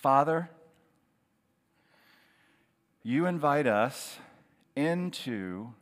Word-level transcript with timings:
Father, 0.00 0.48
you 3.02 3.26
invite 3.26 3.66
us 3.66 4.16
into 4.74 5.74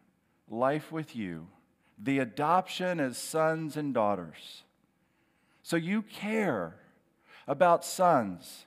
life 0.51 0.91
with 0.91 1.15
you, 1.15 1.47
the 1.97 2.19
adoption 2.19 2.99
as 2.99 3.17
sons 3.17 3.77
and 3.77 3.95
daughters. 3.95 4.65
So 5.63 5.77
you 5.77 6.03
care 6.03 6.75
about 7.47 7.85
sons, 7.85 8.67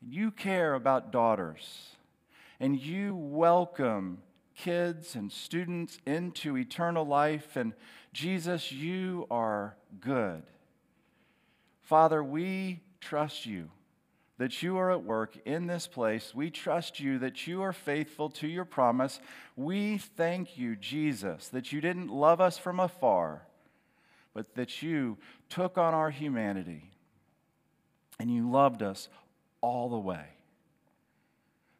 you 0.00 0.30
care 0.30 0.74
about 0.74 1.10
daughters, 1.10 1.96
and 2.60 2.78
you 2.78 3.16
welcome 3.16 4.18
kids 4.56 5.16
and 5.16 5.32
students 5.32 5.98
into 6.06 6.56
eternal 6.56 7.04
life. 7.04 7.56
And 7.56 7.72
Jesus, 8.12 8.70
you 8.70 9.26
are 9.28 9.74
good. 10.00 10.44
Father, 11.82 12.22
we 12.22 12.78
trust 13.00 13.44
you 13.44 13.70
that 14.38 14.62
you 14.62 14.78
are 14.78 14.90
at 14.90 15.04
work 15.04 15.36
in 15.44 15.66
this 15.66 15.86
place. 15.86 16.34
We 16.34 16.50
trust 16.50 16.98
you 16.98 17.18
that 17.20 17.46
you 17.46 17.62
are 17.62 17.72
faithful 17.72 18.30
to 18.30 18.48
your 18.48 18.64
promise. 18.64 19.20
We 19.56 19.98
thank 19.98 20.58
you, 20.58 20.74
Jesus, 20.76 21.48
that 21.48 21.72
you 21.72 21.80
didn't 21.80 22.08
love 22.08 22.40
us 22.40 22.58
from 22.58 22.80
afar, 22.80 23.46
but 24.32 24.54
that 24.56 24.82
you 24.82 25.18
took 25.48 25.78
on 25.78 25.94
our 25.94 26.10
humanity 26.10 26.90
and 28.18 28.32
you 28.32 28.50
loved 28.50 28.82
us 28.82 29.08
all 29.60 29.88
the 29.88 29.98
way. 29.98 30.26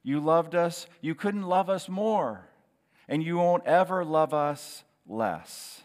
You 0.02 0.20
loved 0.20 0.54
us, 0.54 0.86
you 1.00 1.14
couldn't 1.14 1.44
love 1.44 1.70
us 1.70 1.88
more, 1.88 2.46
and 3.08 3.22
you 3.22 3.38
won't 3.38 3.64
ever 3.64 4.04
love 4.04 4.34
us 4.34 4.84
less. 5.08 5.82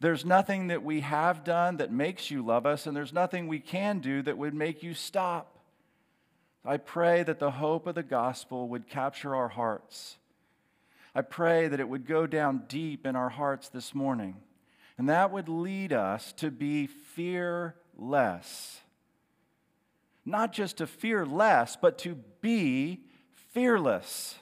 There's 0.00 0.24
nothing 0.24 0.68
that 0.68 0.82
we 0.82 1.00
have 1.00 1.44
done 1.44 1.76
that 1.76 1.92
makes 1.92 2.30
you 2.30 2.44
love 2.44 2.66
us, 2.66 2.86
and 2.86 2.96
there's 2.96 3.12
nothing 3.12 3.46
we 3.46 3.58
can 3.58 3.98
do 3.98 4.22
that 4.22 4.38
would 4.38 4.54
make 4.54 4.82
you 4.82 4.94
stop. 4.94 5.57
I 6.68 6.76
pray 6.76 7.22
that 7.22 7.38
the 7.38 7.52
hope 7.52 7.86
of 7.86 7.94
the 7.94 8.02
gospel 8.02 8.68
would 8.68 8.90
capture 8.90 9.34
our 9.34 9.48
hearts. 9.48 10.18
I 11.14 11.22
pray 11.22 11.66
that 11.66 11.80
it 11.80 11.88
would 11.88 12.06
go 12.06 12.26
down 12.26 12.64
deep 12.68 13.06
in 13.06 13.16
our 13.16 13.30
hearts 13.30 13.70
this 13.70 13.94
morning, 13.94 14.36
and 14.98 15.08
that 15.08 15.32
would 15.32 15.48
lead 15.48 15.94
us 15.94 16.34
to 16.34 16.50
be 16.50 16.86
fearless. 16.86 18.82
Not 20.26 20.52
just 20.52 20.76
to 20.76 20.86
fear 20.86 21.24
less, 21.24 21.74
but 21.74 21.96
to 22.00 22.16
be 22.42 23.00
fearless, 23.54 24.34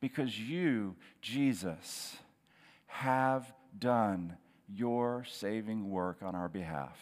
because 0.00 0.38
you, 0.38 0.94
Jesus, 1.20 2.16
have 2.86 3.52
done 3.76 4.36
your 4.72 5.24
saving 5.28 5.90
work 5.90 6.18
on 6.22 6.36
our 6.36 6.48
behalf. 6.48 6.96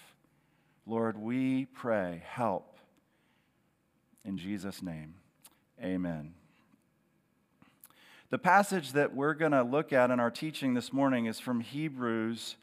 Lord, 0.86 1.18
we 1.18 1.66
pray, 1.66 2.22
help 2.24 2.73
in 4.24 4.38
Jesus' 4.38 4.82
name, 4.82 5.14
amen. 5.82 6.34
The 8.30 8.38
passage 8.38 8.92
that 8.92 9.14
we're 9.14 9.34
going 9.34 9.52
to 9.52 9.62
look 9.62 9.92
at 9.92 10.10
in 10.10 10.18
our 10.18 10.30
teaching 10.30 10.74
this 10.74 10.92
morning 10.92 11.26
is 11.26 11.38
from 11.38 11.60
Hebrews 11.60 12.56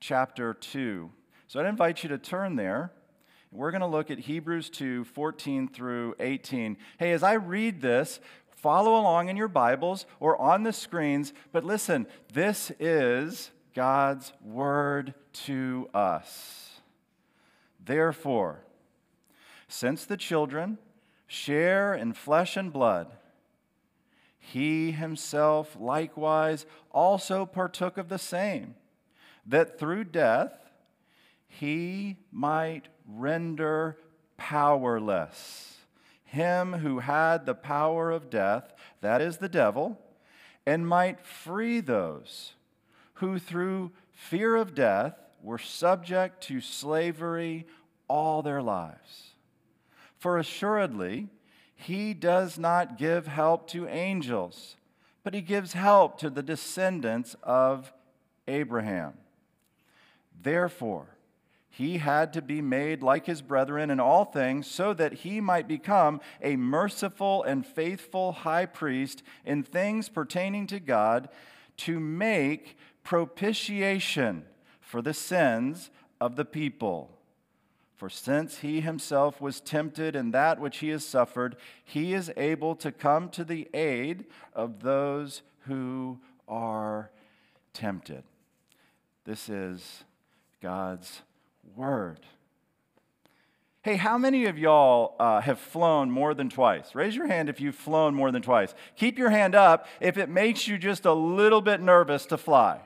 chapter 0.00 0.54
2. 0.54 1.10
So 1.46 1.60
I'd 1.60 1.66
invite 1.66 2.02
you 2.02 2.08
to 2.10 2.18
turn 2.18 2.56
there. 2.56 2.92
We're 3.52 3.70
going 3.70 3.80
to 3.80 3.86
look 3.86 4.10
at 4.10 4.18
Hebrews 4.18 4.68
2 4.70 5.04
14 5.04 5.68
through 5.68 6.16
18. 6.18 6.76
Hey, 6.98 7.12
as 7.12 7.22
I 7.22 7.34
read 7.34 7.80
this, 7.80 8.18
follow 8.50 9.00
along 9.00 9.28
in 9.28 9.36
your 9.36 9.48
Bibles 9.48 10.04
or 10.18 10.40
on 10.40 10.64
the 10.64 10.72
screens. 10.72 11.32
But 11.52 11.64
listen, 11.64 12.08
this 12.32 12.72
is 12.80 13.50
God's 13.74 14.32
word 14.44 15.14
to 15.44 15.88
us. 15.94 16.80
Therefore, 17.82 18.64
since 19.68 20.04
the 20.04 20.16
children 20.16 20.78
share 21.26 21.94
in 21.94 22.12
flesh 22.12 22.56
and 22.56 22.72
blood, 22.72 23.08
he 24.38 24.92
himself 24.92 25.76
likewise 25.78 26.66
also 26.90 27.46
partook 27.46 27.96
of 27.96 28.08
the 28.08 28.18
same, 28.18 28.74
that 29.46 29.78
through 29.78 30.04
death 30.04 30.58
he 31.46 32.16
might 32.30 32.88
render 33.06 33.96
powerless 34.36 35.74
him 36.34 36.72
who 36.74 36.98
had 36.98 37.46
the 37.46 37.54
power 37.54 38.10
of 38.10 38.28
death, 38.28 38.74
that 39.00 39.22
is 39.22 39.38
the 39.38 39.48
devil, 39.48 39.98
and 40.66 40.86
might 40.86 41.24
free 41.24 41.80
those 41.80 42.52
who 43.14 43.38
through 43.38 43.92
fear 44.10 44.56
of 44.56 44.74
death 44.74 45.14
were 45.42 45.58
subject 45.58 46.42
to 46.42 46.60
slavery 46.60 47.66
all 48.08 48.42
their 48.42 48.60
lives. 48.60 49.33
For 50.24 50.38
assuredly, 50.38 51.28
he 51.76 52.14
does 52.14 52.58
not 52.58 52.96
give 52.96 53.26
help 53.26 53.68
to 53.68 53.86
angels, 53.86 54.76
but 55.22 55.34
he 55.34 55.42
gives 55.42 55.74
help 55.74 56.16
to 56.20 56.30
the 56.30 56.42
descendants 56.42 57.36
of 57.42 57.92
Abraham. 58.48 59.18
Therefore, 60.40 61.08
he 61.68 61.98
had 61.98 62.32
to 62.32 62.40
be 62.40 62.62
made 62.62 63.02
like 63.02 63.26
his 63.26 63.42
brethren 63.42 63.90
in 63.90 64.00
all 64.00 64.24
things, 64.24 64.66
so 64.66 64.94
that 64.94 65.12
he 65.12 65.42
might 65.42 65.68
become 65.68 66.22
a 66.40 66.56
merciful 66.56 67.42
and 67.42 67.66
faithful 67.66 68.32
high 68.32 68.64
priest 68.64 69.22
in 69.44 69.62
things 69.62 70.08
pertaining 70.08 70.66
to 70.68 70.80
God, 70.80 71.28
to 71.76 72.00
make 72.00 72.78
propitiation 73.02 74.46
for 74.80 75.02
the 75.02 75.12
sins 75.12 75.90
of 76.18 76.36
the 76.36 76.46
people. 76.46 77.13
For 77.96 78.08
since 78.08 78.58
he 78.58 78.80
himself 78.80 79.40
was 79.40 79.60
tempted 79.60 80.16
in 80.16 80.32
that 80.32 80.60
which 80.60 80.78
he 80.78 80.88
has 80.88 81.04
suffered, 81.04 81.56
he 81.84 82.12
is 82.12 82.32
able 82.36 82.74
to 82.76 82.90
come 82.90 83.28
to 83.30 83.44
the 83.44 83.68
aid 83.72 84.24
of 84.52 84.82
those 84.82 85.42
who 85.66 86.18
are 86.48 87.10
tempted. 87.72 88.24
This 89.24 89.48
is 89.48 90.04
God's 90.60 91.22
word. 91.76 92.20
Hey, 93.82 93.96
how 93.96 94.16
many 94.16 94.46
of 94.46 94.58
y'all 94.58 95.14
uh, 95.20 95.42
have 95.42 95.58
flown 95.58 96.10
more 96.10 96.32
than 96.32 96.48
twice? 96.48 96.94
Raise 96.94 97.14
your 97.14 97.26
hand 97.26 97.50
if 97.50 97.60
you've 97.60 97.74
flown 97.74 98.14
more 98.14 98.32
than 98.32 98.40
twice. 98.40 98.74
Keep 98.96 99.18
your 99.18 99.28
hand 99.30 99.54
up 99.54 99.86
if 100.00 100.16
it 100.16 100.30
makes 100.30 100.66
you 100.66 100.78
just 100.78 101.04
a 101.04 101.12
little 101.12 101.60
bit 101.60 101.82
nervous 101.82 102.24
to 102.26 102.38
fly. 102.38 102.80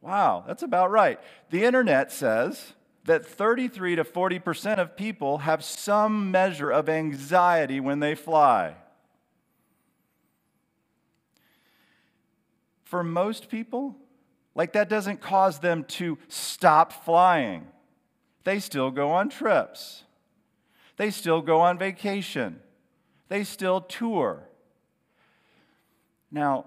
Wow, 0.00 0.44
that's 0.46 0.62
about 0.62 0.90
right. 0.90 1.18
The 1.50 1.64
internet 1.64 2.12
says 2.12 2.72
that 3.04 3.26
33 3.26 3.96
to 3.96 4.04
40% 4.04 4.78
of 4.78 4.96
people 4.96 5.38
have 5.38 5.64
some 5.64 6.30
measure 6.30 6.70
of 6.70 6.88
anxiety 6.88 7.80
when 7.80 8.00
they 8.00 8.14
fly. 8.14 8.74
For 12.84 13.02
most 13.02 13.48
people, 13.48 13.96
like 14.54 14.72
that 14.74 14.88
doesn't 14.88 15.20
cause 15.20 15.58
them 15.58 15.84
to 15.84 16.18
stop 16.28 16.92
flying. 17.04 17.66
They 18.44 18.60
still 18.60 18.90
go 18.90 19.10
on 19.10 19.28
trips. 19.28 20.04
They 20.96 21.10
still 21.10 21.40
go 21.40 21.60
on 21.60 21.78
vacation. 21.78 22.60
They 23.28 23.44
still 23.44 23.80
tour. 23.80 24.48
Now, 26.30 26.66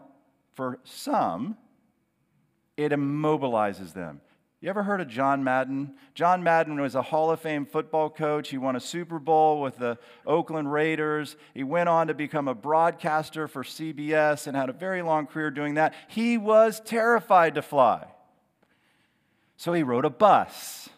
for 0.55 0.79
some, 0.83 1.57
it 2.75 2.91
immobilizes 2.91 3.93
them. 3.93 4.21
You 4.65 4.69
ever 4.69 4.81
heard 4.81 4.99
of 4.99 5.07
John 5.07 5.43
Madden? 5.43 5.93
John 6.15 6.41
Madden 6.41 6.81
was 6.81 6.95
a 6.95 7.03
Hall 7.03 7.29
of 7.29 7.39
Fame 7.39 7.67
football 7.67 8.09
coach. 8.09 8.49
He 8.49 8.57
won 8.57 8.75
a 8.75 8.79
Super 8.79 9.19
Bowl 9.19 9.61
with 9.61 9.77
the 9.77 9.99
Oakland 10.25 10.73
Raiders. 10.73 11.35
He 11.53 11.63
went 11.63 11.87
on 11.87 12.07
to 12.07 12.15
become 12.15 12.47
a 12.47 12.55
broadcaster 12.55 13.47
for 13.47 13.61
CBS 13.63 14.47
and 14.47 14.57
had 14.57 14.69
a 14.69 14.73
very 14.73 15.03
long 15.03 15.27
career 15.27 15.51
doing 15.51 15.75
that. 15.75 15.93
He 16.07 16.39
was 16.39 16.79
terrified 16.79 17.53
to 17.53 17.61
fly. 17.61 18.07
So 19.55 19.71
he 19.71 19.83
rode 19.83 20.03
a 20.03 20.09
bus 20.09 20.89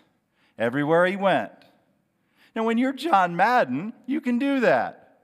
everywhere 0.58 1.06
he 1.06 1.18
went. 1.18 1.52
Now, 2.56 2.64
when 2.64 2.78
you're 2.78 2.94
John 2.94 3.36
Madden, 3.36 3.92
you 4.06 4.22
can 4.22 4.40
do 4.40 4.62
that. 4.62 5.18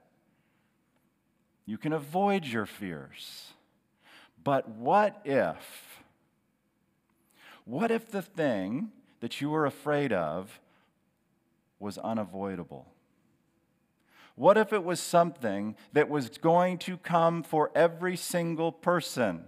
You 1.64 1.78
can 1.78 1.94
avoid 1.94 2.44
your 2.44 2.66
fears. 2.66 3.54
But 4.44 4.68
what 4.68 5.22
if 5.24 5.93
what 7.64 7.90
if 7.90 8.10
the 8.10 8.22
thing 8.22 8.90
that 9.20 9.40
you 9.40 9.50
were 9.50 9.66
afraid 9.66 10.12
of 10.12 10.60
was 11.78 11.98
unavoidable? 11.98 12.86
What 14.36 14.56
if 14.56 14.72
it 14.72 14.84
was 14.84 15.00
something 15.00 15.76
that 15.92 16.08
was 16.08 16.28
going 16.38 16.78
to 16.78 16.96
come 16.96 17.42
for 17.42 17.70
every 17.74 18.16
single 18.16 18.72
person? 18.72 19.44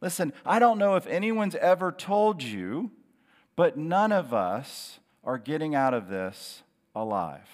Listen, 0.00 0.32
I 0.44 0.58
don't 0.58 0.78
know 0.78 0.96
if 0.96 1.06
anyone's 1.06 1.54
ever 1.56 1.92
told 1.92 2.42
you, 2.42 2.90
but 3.56 3.76
none 3.76 4.12
of 4.12 4.34
us 4.34 4.98
are 5.22 5.38
getting 5.38 5.74
out 5.74 5.94
of 5.94 6.08
this 6.08 6.62
alive. 6.94 7.48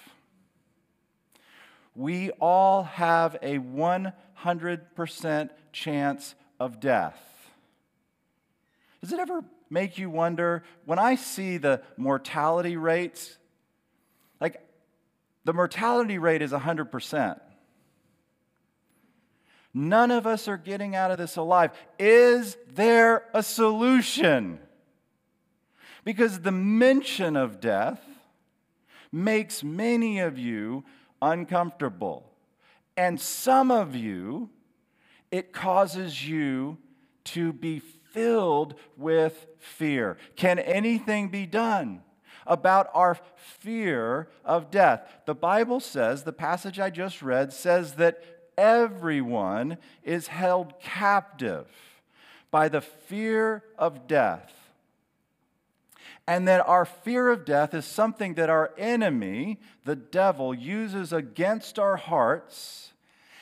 We 1.94 2.30
all 2.40 2.84
have 2.84 3.36
a 3.42 3.58
100% 3.58 5.50
chance 5.72 6.34
of 6.58 6.80
death. 6.80 7.29
Does 9.00 9.12
it 9.12 9.18
ever 9.18 9.44
make 9.70 9.98
you 9.98 10.10
wonder 10.10 10.62
when 10.84 10.98
I 10.98 11.14
see 11.14 11.56
the 11.56 11.82
mortality 11.96 12.76
rates? 12.76 13.38
Like, 14.40 14.60
the 15.44 15.54
mortality 15.54 16.18
rate 16.18 16.42
is 16.42 16.52
100%. 16.52 17.40
None 19.72 20.10
of 20.10 20.26
us 20.26 20.48
are 20.48 20.56
getting 20.56 20.96
out 20.96 21.10
of 21.10 21.18
this 21.18 21.36
alive. 21.36 21.70
Is 21.98 22.56
there 22.72 23.24
a 23.32 23.42
solution? 23.42 24.58
Because 26.04 26.40
the 26.40 26.52
mention 26.52 27.36
of 27.36 27.60
death 27.60 28.00
makes 29.12 29.62
many 29.62 30.18
of 30.18 30.38
you 30.38 30.84
uncomfortable. 31.22 32.26
And 32.96 33.20
some 33.20 33.70
of 33.70 33.94
you, 33.94 34.50
it 35.30 35.52
causes 35.52 36.28
you 36.28 36.78
to 37.24 37.52
be 37.52 37.80
filled 38.12 38.74
with 38.96 39.46
fear. 39.58 40.16
Can 40.36 40.58
anything 40.58 41.28
be 41.28 41.46
done? 41.46 42.02
about 42.46 42.88
our 42.94 43.16
fear 43.36 44.28
of 44.44 44.70
death. 44.70 45.06
The 45.24 45.34
Bible 45.34 45.78
says, 45.78 46.24
the 46.24 46.32
passage 46.32 46.80
I 46.80 46.90
just 46.90 47.22
read 47.22 47.52
says 47.52 47.94
that 47.94 48.24
everyone 48.58 49.78
is 50.02 50.26
held 50.26 50.78
captive 50.80 51.66
by 52.50 52.68
the 52.68 52.80
fear 52.80 53.62
of 53.78 54.06
death. 54.06 54.52
And 56.26 56.46
that 56.46 56.66
our 56.66 56.84
fear 56.84 57.28
of 57.30 57.44
death 57.44 57.72
is 57.72 57.84
something 57.84 58.34
that 58.34 58.50
our 58.50 58.72
enemy, 58.76 59.60
the 59.84 59.96
devil, 59.96 60.52
uses 60.54 61.12
against 61.12 61.78
our 61.78 61.96
hearts. 61.96 62.92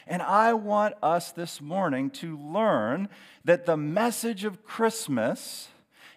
And 0.09 0.23
I 0.23 0.55
want 0.55 0.95
us 1.03 1.33
this 1.33 1.61
morning 1.61 2.09
to 2.11 2.39
learn 2.39 3.11
that 3.45 3.67
the 3.67 3.77
message 3.77 4.45
of 4.45 4.65
Christmas 4.65 5.69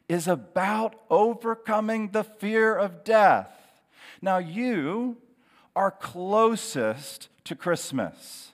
is 0.08 0.30
about 0.30 0.96
overcoming 1.10 2.12
the 2.12 2.24
fear 2.24 2.74
of 2.74 3.04
death. 3.04 3.52
Now, 4.22 4.38
you 4.38 5.18
are 5.76 5.92
closest 5.92 7.28
to 7.44 7.54
Christmas. 7.54 8.54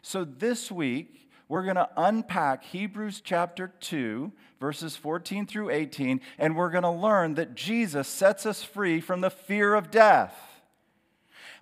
So 0.00 0.24
this 0.24 0.72
week, 0.72 1.28
we're 1.46 1.64
going 1.64 1.76
to 1.76 1.90
unpack 1.94 2.64
Hebrews 2.64 3.20
chapter 3.22 3.68
2, 3.80 4.32
verses 4.60 4.96
14 4.96 5.46
through 5.46 5.68
18, 5.68 6.22
and 6.38 6.56
we're 6.56 6.70
going 6.70 6.84
to 6.84 6.90
learn 6.90 7.34
that 7.34 7.54
Jesus 7.54 8.08
sets 8.08 8.46
us 8.46 8.62
free 8.62 9.00
from 9.00 9.20
the 9.20 9.30
fear 9.30 9.74
of 9.74 9.90
death. 9.90 10.49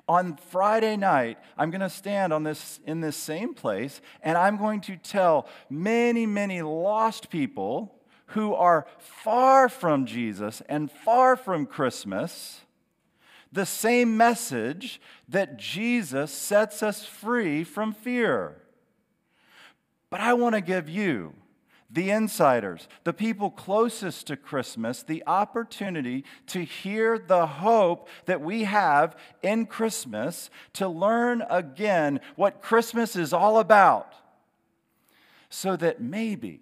On 0.08 0.36
Friday 0.36 0.96
night, 0.96 1.38
I'm 1.58 1.70
going 1.70 1.82
to 1.82 1.90
stand 1.90 2.32
on 2.32 2.42
this, 2.42 2.80
in 2.86 3.00
this 3.00 3.16
same 3.16 3.52
place, 3.52 4.00
and 4.22 4.38
I'm 4.38 4.56
going 4.56 4.80
to 4.82 4.96
tell 4.96 5.46
many, 5.68 6.24
many 6.24 6.62
lost 6.62 7.28
people 7.28 7.94
who 8.28 8.54
are 8.54 8.86
far 8.98 9.68
from 9.68 10.06
Jesus 10.06 10.62
and 10.68 10.90
far 10.90 11.36
from 11.36 11.66
Christmas 11.66 12.62
the 13.52 13.66
same 13.66 14.16
message 14.16 15.00
that 15.28 15.56
Jesus 15.56 16.30
sets 16.30 16.82
us 16.82 17.04
free 17.04 17.64
from 17.64 17.92
fear. 17.92 18.56
But 20.10 20.20
I 20.20 20.34
want 20.34 20.54
to 20.54 20.60
give 20.60 20.88
you, 20.88 21.34
the 21.90 22.10
insiders, 22.10 22.86
the 23.04 23.12
people 23.14 23.50
closest 23.50 24.26
to 24.26 24.36
Christmas, 24.36 25.02
the 25.02 25.22
opportunity 25.26 26.24
to 26.48 26.62
hear 26.62 27.18
the 27.18 27.46
hope 27.46 28.08
that 28.26 28.42
we 28.42 28.64
have 28.64 29.16
in 29.42 29.64
Christmas, 29.64 30.50
to 30.74 30.86
learn 30.86 31.42
again 31.48 32.20
what 32.36 32.60
Christmas 32.60 33.16
is 33.16 33.32
all 33.32 33.58
about, 33.58 34.12
so 35.48 35.76
that 35.76 36.00
maybe 36.00 36.60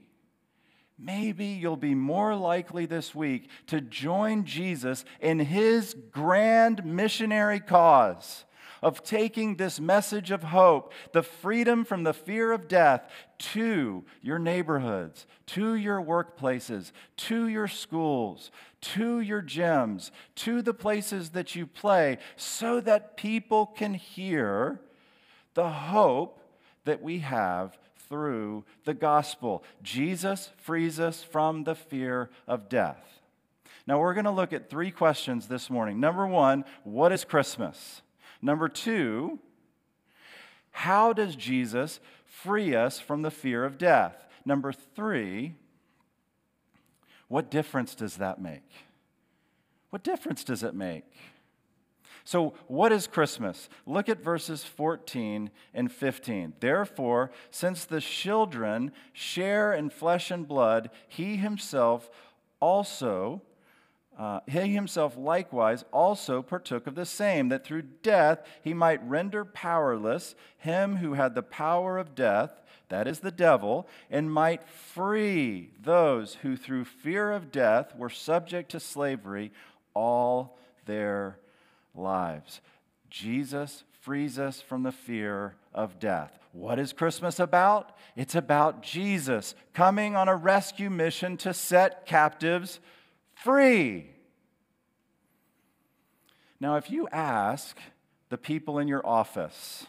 maybe 0.98 1.44
you'll 1.44 1.76
be 1.76 1.94
more 1.94 2.34
likely 2.34 2.86
this 2.86 3.14
week 3.14 3.50
to 3.66 3.82
join 3.82 4.44
Jesus 4.46 5.04
in 5.20 5.38
his 5.38 5.94
grand 6.10 6.82
missionary 6.86 7.60
cause 7.60 8.45
of 8.86 9.02
taking 9.02 9.56
this 9.56 9.80
message 9.80 10.30
of 10.30 10.44
hope, 10.44 10.92
the 11.10 11.20
freedom 11.20 11.84
from 11.84 12.04
the 12.04 12.14
fear 12.14 12.52
of 12.52 12.68
death, 12.68 13.10
to 13.36 14.04
your 14.22 14.38
neighborhoods, 14.38 15.26
to 15.44 15.74
your 15.74 16.00
workplaces, 16.00 16.92
to 17.16 17.48
your 17.48 17.66
schools, 17.66 18.52
to 18.80 19.18
your 19.18 19.42
gyms, 19.42 20.12
to 20.36 20.62
the 20.62 20.72
places 20.72 21.30
that 21.30 21.56
you 21.56 21.66
play, 21.66 22.16
so 22.36 22.80
that 22.80 23.16
people 23.16 23.66
can 23.66 23.92
hear 23.92 24.80
the 25.54 25.68
hope 25.68 26.38
that 26.84 27.02
we 27.02 27.18
have 27.18 27.76
through 28.08 28.64
the 28.84 28.94
gospel. 28.94 29.64
Jesus 29.82 30.52
frees 30.58 31.00
us 31.00 31.24
from 31.24 31.64
the 31.64 31.74
fear 31.74 32.30
of 32.46 32.68
death. 32.68 33.20
Now, 33.84 33.98
we're 33.98 34.14
going 34.14 34.26
to 34.26 34.30
look 34.30 34.52
at 34.52 34.70
three 34.70 34.92
questions 34.92 35.48
this 35.48 35.68
morning. 35.68 35.98
Number 35.98 36.24
one, 36.24 36.64
what 36.84 37.10
is 37.10 37.24
Christmas? 37.24 38.02
Number 38.46 38.68
two, 38.68 39.40
how 40.70 41.12
does 41.12 41.34
Jesus 41.34 41.98
free 42.24 42.76
us 42.76 43.00
from 43.00 43.22
the 43.22 43.30
fear 43.32 43.64
of 43.64 43.76
death? 43.76 44.24
Number 44.44 44.70
three, 44.70 45.56
what 47.26 47.50
difference 47.50 47.96
does 47.96 48.18
that 48.18 48.40
make? 48.40 48.70
What 49.90 50.04
difference 50.04 50.44
does 50.44 50.62
it 50.62 50.76
make? 50.76 51.12
So, 52.22 52.54
what 52.68 52.92
is 52.92 53.08
Christmas? 53.08 53.68
Look 53.84 54.08
at 54.08 54.22
verses 54.22 54.62
14 54.62 55.50
and 55.74 55.90
15. 55.90 56.52
Therefore, 56.60 57.32
since 57.50 57.84
the 57.84 58.00
children 58.00 58.92
share 59.12 59.72
in 59.72 59.90
flesh 59.90 60.30
and 60.30 60.46
blood, 60.46 60.90
he 61.08 61.34
himself 61.34 62.08
also. 62.60 63.42
Uh, 64.18 64.40
he 64.46 64.72
himself 64.72 65.16
likewise 65.16 65.84
also 65.92 66.40
partook 66.40 66.86
of 66.86 66.94
the 66.94 67.04
same, 67.04 67.48
that 67.50 67.64
through 67.64 67.82
death 67.82 68.40
he 68.62 68.72
might 68.72 69.06
render 69.06 69.44
powerless 69.44 70.34
him 70.58 70.96
who 70.96 71.14
had 71.14 71.34
the 71.34 71.42
power 71.42 71.98
of 71.98 72.14
death, 72.14 72.62
that 72.88 73.06
is 73.06 73.20
the 73.20 73.30
devil, 73.30 73.86
and 74.10 74.32
might 74.32 74.66
free 74.66 75.70
those 75.82 76.34
who 76.36 76.56
through 76.56 76.84
fear 76.84 77.30
of 77.30 77.52
death 77.52 77.94
were 77.94 78.08
subject 78.08 78.70
to 78.70 78.80
slavery 78.80 79.52
all 79.92 80.58
their 80.86 81.38
lives. 81.94 82.60
Jesus 83.10 83.84
frees 84.00 84.38
us 84.38 84.60
from 84.60 84.82
the 84.82 84.92
fear 84.92 85.56
of 85.74 85.98
death. 85.98 86.38
What 86.52 86.78
is 86.78 86.92
Christmas 86.94 87.38
about? 87.38 87.94
It's 88.14 88.34
about 88.34 88.82
Jesus 88.82 89.54
coming 89.74 90.16
on 90.16 90.28
a 90.28 90.36
rescue 90.36 90.88
mission 90.88 91.36
to 91.38 91.52
set 91.52 92.06
captives 92.06 92.80
free. 93.36 94.10
Now, 96.58 96.76
if 96.76 96.90
you 96.90 97.08
ask 97.12 97.78
the 98.28 98.38
people 98.38 98.78
in 98.78 98.88
your 98.88 99.06
office, 99.06 99.86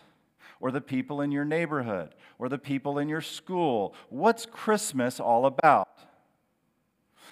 or 0.60 0.72
the 0.72 0.82
people 0.82 1.22
in 1.22 1.32
your 1.32 1.46
neighborhood, 1.46 2.16
or 2.40 2.50
the 2.50 2.58
people 2.58 3.00
in 3.00 3.10
your 3.10 3.22
school, 3.22 3.96
what's 4.10 4.46
Christmas 4.46 5.20
all 5.20 5.46
about? 5.46 5.88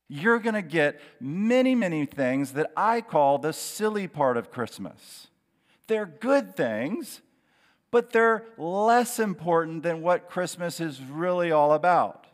you're 0.07 0.39
going 0.39 0.55
to 0.55 0.61
get 0.61 0.99
many, 1.19 1.73
many 1.73 2.05
things 2.05 2.53
that 2.53 2.71
I 2.77 3.01
call 3.01 3.37
the 3.37 3.53
silly 3.53 4.07
part 4.07 4.37
of 4.37 4.51
Christmas. 4.51 5.27
They're 5.87 6.05
good 6.05 6.55
things, 6.55 7.21
but 7.91 8.11
they're 8.11 8.45
less 8.57 9.19
important 9.19 9.83
than 9.83 10.01
what 10.01 10.29
Christmas 10.29 10.79
is 10.79 11.01
really 11.01 11.51
all 11.51 11.73
about. 11.73 12.24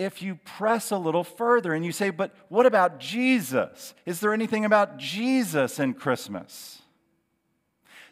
If 0.00 0.22
you 0.22 0.36
press 0.46 0.90
a 0.90 0.96
little 0.96 1.24
further 1.24 1.74
and 1.74 1.84
you 1.84 1.92
say, 1.92 2.08
but 2.08 2.34
what 2.48 2.64
about 2.64 3.00
Jesus? 3.00 3.92
Is 4.06 4.18
there 4.20 4.32
anything 4.32 4.64
about 4.64 4.96
Jesus 4.96 5.78
in 5.78 5.92
Christmas? 5.92 6.80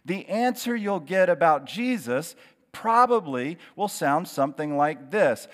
The 0.04 0.26
answer 0.26 0.76
you'll 0.76 1.00
get 1.00 1.30
about 1.30 1.64
Jesus 1.64 2.36
probably 2.72 3.56
will 3.74 3.88
sound 3.88 4.28
something 4.28 4.76
like 4.76 5.10
this 5.10 5.48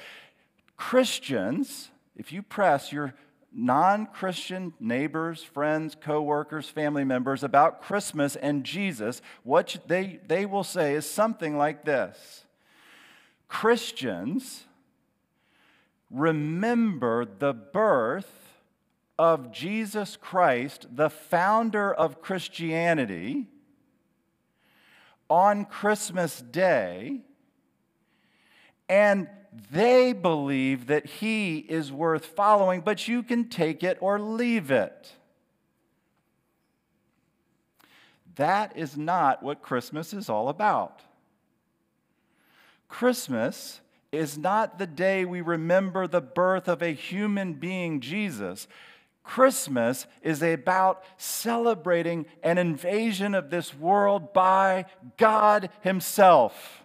Christians 0.77 1.91
if 2.17 2.33
you 2.33 2.43
press 2.43 2.91
your 2.91 3.15
non 3.53 4.07
Christian 4.07 4.75
neighbors, 4.81 5.45
friends, 5.45 5.97
co 6.01 6.21
workers, 6.21 6.69
family 6.69 7.05
members 7.05 7.45
about 7.45 7.81
Christmas 7.81 8.35
and 8.35 8.65
Jesus, 8.65 9.23
what 9.45 9.77
they, 9.87 10.19
they 10.27 10.47
will 10.47 10.65
say 10.65 10.95
is 10.95 11.09
something 11.09 11.57
like 11.57 11.85
this 11.85 12.45
Christians 13.47 14.65
remember 16.15 17.25
the 17.25 17.53
birth 17.53 18.63
of 19.19 19.53
Jesus 19.53 20.17
Christ, 20.17 20.87
the 20.91 21.11
founder 21.11 21.93
of 21.93 22.23
Christianity, 22.23 23.49
on 25.29 25.65
Christmas 25.65 26.41
Day, 26.41 27.21
and 28.89 29.29
they 29.71 30.13
believe 30.13 30.87
that 30.87 31.07
he 31.07 31.59
is 31.59 31.91
worth 31.91 32.27
following, 32.27 32.81
but 32.81 33.09
you 33.09 33.23
can 33.23 33.49
take 33.49 33.83
it 33.83 33.99
or 34.01 34.21
leave 34.21 34.71
it. 34.71 35.13
That 38.37 38.77
is 38.77 38.97
not 38.97 39.43
what 39.43 39.63
Christmas 39.63 40.13
is 40.13 40.29
all 40.29 40.49
about. 40.49 41.03
Christmas 42.89 43.81
is 44.15 44.39
not 44.39 44.79
the 44.79 44.87
day 44.87 45.25
we 45.25 45.41
remember 45.41 46.07
the 46.07 46.21
birth 46.21 46.69
of 46.69 46.83
a 46.83 46.93
human 46.93 47.55
being, 47.55 48.01
Jesus. 48.01 48.67
Christmas 49.23 50.07
is 50.23 50.43
about 50.43 51.03
celebrating 51.17 52.27
an 52.43 52.59
invasion 52.59 53.35
of 53.35 53.51
this 53.51 53.75
world 53.75 54.33
by 54.33 54.85
God 55.17 55.71
Himself. 55.81 56.85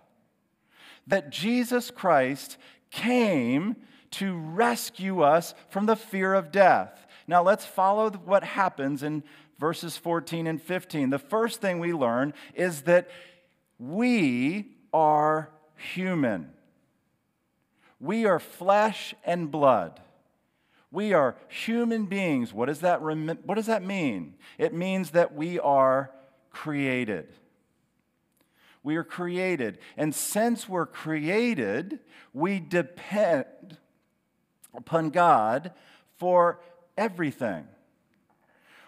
That 1.05 1.29
Jesus 1.29 1.91
Christ 1.91 2.57
came 2.91 3.75
to 4.11 4.37
rescue 4.37 5.21
us 5.21 5.53
from 5.69 5.85
the 5.85 5.95
fear 5.95 6.33
of 6.33 6.51
death. 6.51 7.05
Now, 7.27 7.43
let's 7.43 7.65
follow 7.65 8.09
what 8.11 8.43
happens 8.43 9.03
in 9.03 9.23
verses 9.59 9.97
14 9.97 10.47
and 10.47 10.61
15. 10.61 11.09
The 11.09 11.19
first 11.19 11.61
thing 11.61 11.79
we 11.79 11.93
learn 11.93 12.33
is 12.55 12.83
that 12.83 13.09
we 13.77 14.71
are 14.93 15.51
human. 15.75 16.51
We 17.99 18.25
are 18.25 18.39
flesh 18.39 19.13
and 19.25 19.51
blood. 19.51 19.99
We 20.91 21.13
are 21.13 21.35
human 21.47 22.05
beings. 22.05 22.53
What 22.53 22.65
does 22.65 22.79
that, 22.79 23.01
rem- 23.01 23.39
what 23.43 23.55
does 23.55 23.67
that 23.67 23.83
mean? 23.83 24.35
It 24.57 24.73
means 24.73 25.11
that 25.11 25.35
we 25.35 25.59
are 25.59 26.11
created. 26.51 27.27
We 28.81 28.95
are 28.95 29.03
created. 29.03 29.77
And 29.97 30.15
since 30.15 30.67
we're 30.67 30.85
created, 30.85 31.99
we 32.33 32.59
depend 32.59 33.77
upon 34.73 35.09
God 35.09 35.73
for 36.17 36.59
everything. 36.97 37.67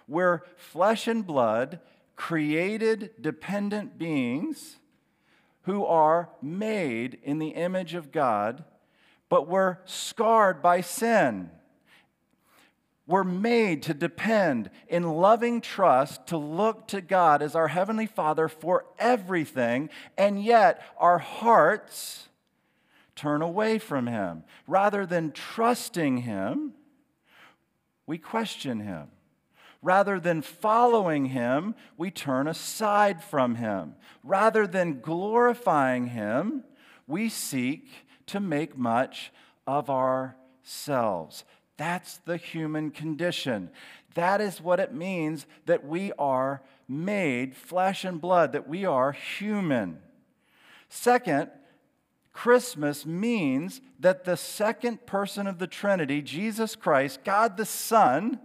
We're 0.07 0.41
flesh 0.57 1.07
and 1.07 1.25
blood, 1.25 1.79
created, 2.15 3.11
dependent 3.21 3.97
beings 3.97 4.77
who 5.63 5.85
are 5.85 6.29
made 6.41 7.19
in 7.23 7.39
the 7.39 7.49
image 7.49 7.93
of 7.93 8.11
God, 8.11 8.63
but 9.31 9.47
we're 9.47 9.77
scarred 9.85 10.61
by 10.61 10.81
sin. 10.81 11.49
We're 13.07 13.23
made 13.23 13.83
to 13.83 13.93
depend 13.93 14.69
in 14.89 15.03
loving 15.03 15.61
trust 15.61 16.27
to 16.27 16.37
look 16.37 16.89
to 16.89 16.99
God 16.99 17.41
as 17.41 17.55
our 17.55 17.69
Heavenly 17.69 18.07
Father 18.07 18.49
for 18.49 18.85
everything, 18.99 19.89
and 20.17 20.43
yet 20.43 20.83
our 20.97 21.17
hearts 21.17 22.27
turn 23.15 23.41
away 23.41 23.79
from 23.79 24.05
Him. 24.05 24.43
Rather 24.67 25.05
than 25.05 25.31
trusting 25.31 26.17
Him, 26.17 26.73
we 28.05 28.17
question 28.17 28.81
Him. 28.81 29.07
Rather 29.81 30.19
than 30.19 30.41
following 30.41 31.27
Him, 31.27 31.73
we 31.97 32.11
turn 32.11 32.49
aside 32.49 33.23
from 33.23 33.55
Him. 33.55 33.95
Rather 34.25 34.67
than 34.67 34.99
glorifying 34.99 36.07
Him, 36.07 36.65
we 37.07 37.29
seek 37.29 37.87
to 38.31 38.39
make 38.39 38.77
much 38.77 39.31
of 39.67 39.89
ourselves. 39.89 41.43
That's 41.77 42.17
the 42.17 42.37
human 42.37 42.91
condition. 42.91 43.69
That 44.13 44.41
is 44.41 44.61
what 44.61 44.79
it 44.79 44.93
means 44.93 45.45
that 45.65 45.85
we 45.85 46.11
are 46.19 46.61
made 46.87 47.55
flesh 47.55 48.03
and 48.03 48.19
blood, 48.19 48.51
that 48.51 48.67
we 48.67 48.85
are 48.85 49.11
human. 49.11 49.99
Second, 50.89 51.49
Christmas 52.33 53.05
means 53.05 53.81
that 53.99 54.23
the 54.23 54.37
second 54.37 55.05
person 55.05 55.47
of 55.47 55.59
the 55.59 55.67
Trinity, 55.67 56.21
Jesus 56.21 56.75
Christ, 56.75 57.23
God 57.23 57.57
the 57.57 57.65
Son, 57.65 58.39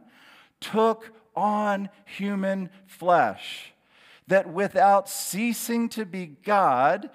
took 0.61 1.13
on 1.35 1.91
human 2.05 2.71
flesh. 2.87 3.73
That 4.27 4.53
without 4.53 5.09
ceasing 5.09 5.89
to 5.91 6.05
be 6.05 6.27
God, 6.27 7.11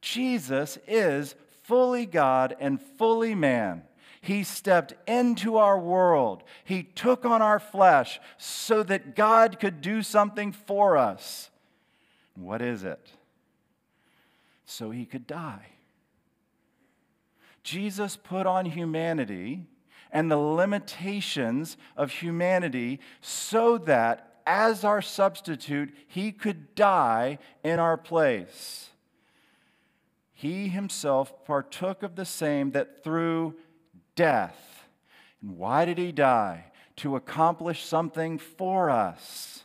Jesus 0.00 0.78
is 0.86 1.34
fully 1.68 2.06
God 2.06 2.56
and 2.58 2.80
fully 2.80 3.34
man. 3.34 3.82
He 4.22 4.42
stepped 4.42 4.94
into 5.06 5.58
our 5.58 5.78
world. 5.78 6.42
He 6.64 6.82
took 6.82 7.26
on 7.26 7.42
our 7.42 7.60
flesh 7.60 8.18
so 8.38 8.82
that 8.84 9.14
God 9.14 9.60
could 9.60 9.82
do 9.82 10.02
something 10.02 10.50
for 10.50 10.96
us. 10.96 11.50
What 12.34 12.62
is 12.62 12.84
it? 12.84 13.12
So 14.64 14.90
he 14.90 15.04
could 15.04 15.26
die. 15.26 15.66
Jesus 17.62 18.16
put 18.16 18.46
on 18.46 18.64
humanity 18.64 19.66
and 20.10 20.30
the 20.30 20.38
limitations 20.38 21.76
of 21.98 22.10
humanity 22.10 22.98
so 23.20 23.76
that 23.76 24.40
as 24.46 24.84
our 24.84 25.02
substitute, 25.02 25.94
he 26.06 26.32
could 26.32 26.74
die 26.74 27.38
in 27.62 27.78
our 27.78 27.98
place. 27.98 28.87
He 30.38 30.68
himself 30.68 31.44
partook 31.44 32.04
of 32.04 32.14
the 32.14 32.24
same 32.24 32.70
that 32.70 33.02
through 33.02 33.56
death. 34.14 34.86
And 35.42 35.58
why 35.58 35.84
did 35.84 35.98
he 35.98 36.12
die? 36.12 36.66
To 36.98 37.16
accomplish 37.16 37.84
something 37.84 38.38
for 38.38 38.88
us, 38.88 39.64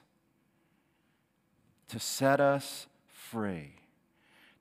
to 1.90 2.00
set 2.00 2.40
us 2.40 2.88
free, 3.06 3.76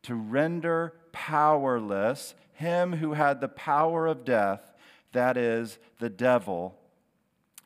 to 0.03 0.15
render 0.15 0.93
powerless 1.13 2.35
him 2.53 2.93
who 2.93 3.15
had 3.15 3.41
the 3.41 3.49
power 3.49 4.07
of 4.07 4.27
death, 4.27 4.61
that 5.13 5.39
is, 5.39 5.79
the 5.99 6.11
devil, 6.11 6.79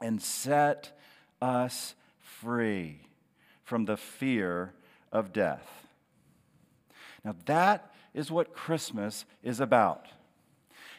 and 0.01 0.23
set 0.23 0.97
us 1.43 1.97
free 2.21 3.01
from 3.65 3.87
the 3.87 3.97
fear 3.97 4.73
of 5.11 5.33
death. 5.33 5.67
Now, 7.25 7.35
that 7.47 7.91
is 8.17 8.31
what 8.31 8.55
Christmas 8.55 9.25
is 9.45 9.61
about. 9.61 10.07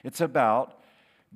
It's 0.03 0.21
about 0.21 0.79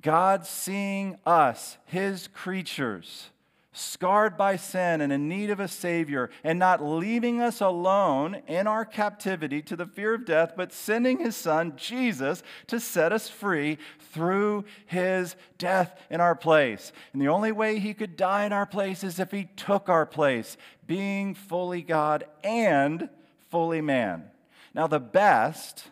God 0.01 0.45
seeing 0.45 1.17
us, 1.25 1.77
his 1.85 2.29
creatures, 2.29 3.31
scarred 3.73 4.37
by 4.37 4.57
sin 4.57 5.01
and 5.01 5.11
in 5.11 5.27
need 5.27 5.49
of 5.49 5.59
a 5.59 5.67
Savior, 5.67 6.29
and 6.43 6.59
not 6.59 6.83
leaving 6.83 7.41
us 7.41 7.61
alone 7.61 8.41
in 8.47 8.67
our 8.67 8.85
captivity 8.85 9.61
to 9.61 9.75
the 9.75 9.85
fear 9.85 10.13
of 10.13 10.25
death, 10.25 10.53
but 10.55 10.73
sending 10.73 11.19
His 11.19 11.35
Son, 11.35 11.73
Jesus, 11.77 12.43
to 12.67 12.79
set 12.79 13.11
us 13.11 13.29
free 13.29 13.77
through 14.11 14.65
His 14.85 15.35
death 15.57 15.97
in 16.09 16.19
our 16.19 16.35
place. 16.35 16.91
And 17.13 17.21
the 17.21 17.29
only 17.29 17.51
way 17.51 17.79
He 17.79 17.93
could 17.93 18.17
die 18.17 18.45
in 18.45 18.53
our 18.53 18.65
place 18.65 19.03
is 19.03 19.19
if 19.19 19.31
He 19.31 19.45
took 19.55 19.89
our 19.89 20.05
place, 20.05 20.57
being 20.85 21.33
fully 21.33 21.81
God 21.81 22.25
and 22.43 23.09
fully 23.49 23.81
man. 23.81 24.25
Now, 24.73 24.87
the 24.87 24.99
best, 24.99 25.89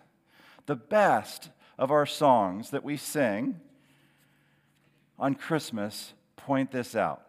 the 0.66 0.76
best 0.76 1.50
of 1.78 1.92
our 1.92 2.06
songs 2.06 2.72
that 2.72 2.84
we 2.84 2.98
sing 2.98 3.60
on 5.18 5.36
Christmas 5.36 6.14
point 6.38 6.72
this 6.72 6.96
out. 6.96 7.22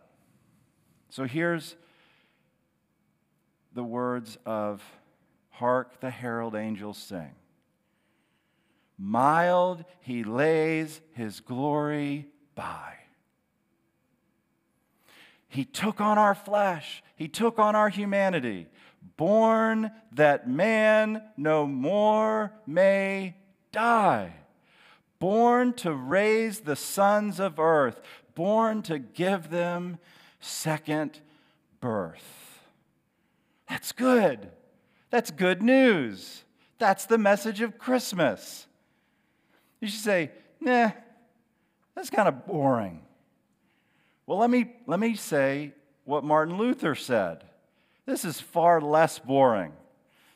So 1.11 1.25
here's 1.25 1.77
the 3.73 3.85
words 3.85 4.39
of 4.47 4.83
Hark 5.51 6.01
the 6.01 6.11
Herald 6.11 6.55
Angels 6.55 6.99
Sing. 6.99 7.35
Mild 8.97 9.85
he 10.01 10.25
lays 10.25 11.01
his 11.13 11.41
glory 11.41 12.29
by. 12.55 12.95
He 15.49 15.65
took 15.65 16.01
on 16.01 16.17
our 16.17 16.35
flesh, 16.35 17.03
he 17.17 17.27
took 17.27 17.59
on 17.59 17.75
our 17.75 17.89
humanity, 17.89 18.69
born 19.17 19.91
that 20.13 20.49
man 20.49 21.23
no 21.37 21.67
more 21.67 22.53
may 22.67 23.37
die 23.73 24.33
born 25.21 25.75
to 25.75 25.93
raise 25.93 26.61
the 26.61 26.75
sons 26.75 27.39
of 27.39 27.61
earth, 27.61 28.01
born 28.35 28.83
to 28.83 28.99
give 28.99 29.51
them 29.51 29.99
second 30.41 31.21
birth. 31.81 32.65
That's 33.69 33.93
good. 33.93 34.51
That's 35.11 35.31
good 35.31 35.63
news. 35.63 36.43
That's 36.79 37.07
the 37.07 37.19
message 37.19 37.61
of 37.61 37.79
Christmas. 37.79 38.67
You 39.81 39.89
should 39.89 40.01
say, 40.01 40.31
nah, 40.61 40.91
that's 41.95 42.11
kind 42.11 42.27
of 42.27 42.47
boring. 42.47 43.03
Well, 44.27 44.39
let 44.39 44.51
me, 44.51 44.73
let 44.87 44.99
me 44.99 45.15
say 45.15 45.75
what 46.05 46.25
Martin 46.25 46.57
Luther 46.57 46.95
said. 46.95 47.45
This 48.11 48.25
is 48.25 48.41
far 48.41 48.81
less 48.81 49.21
boring. 49.21 49.73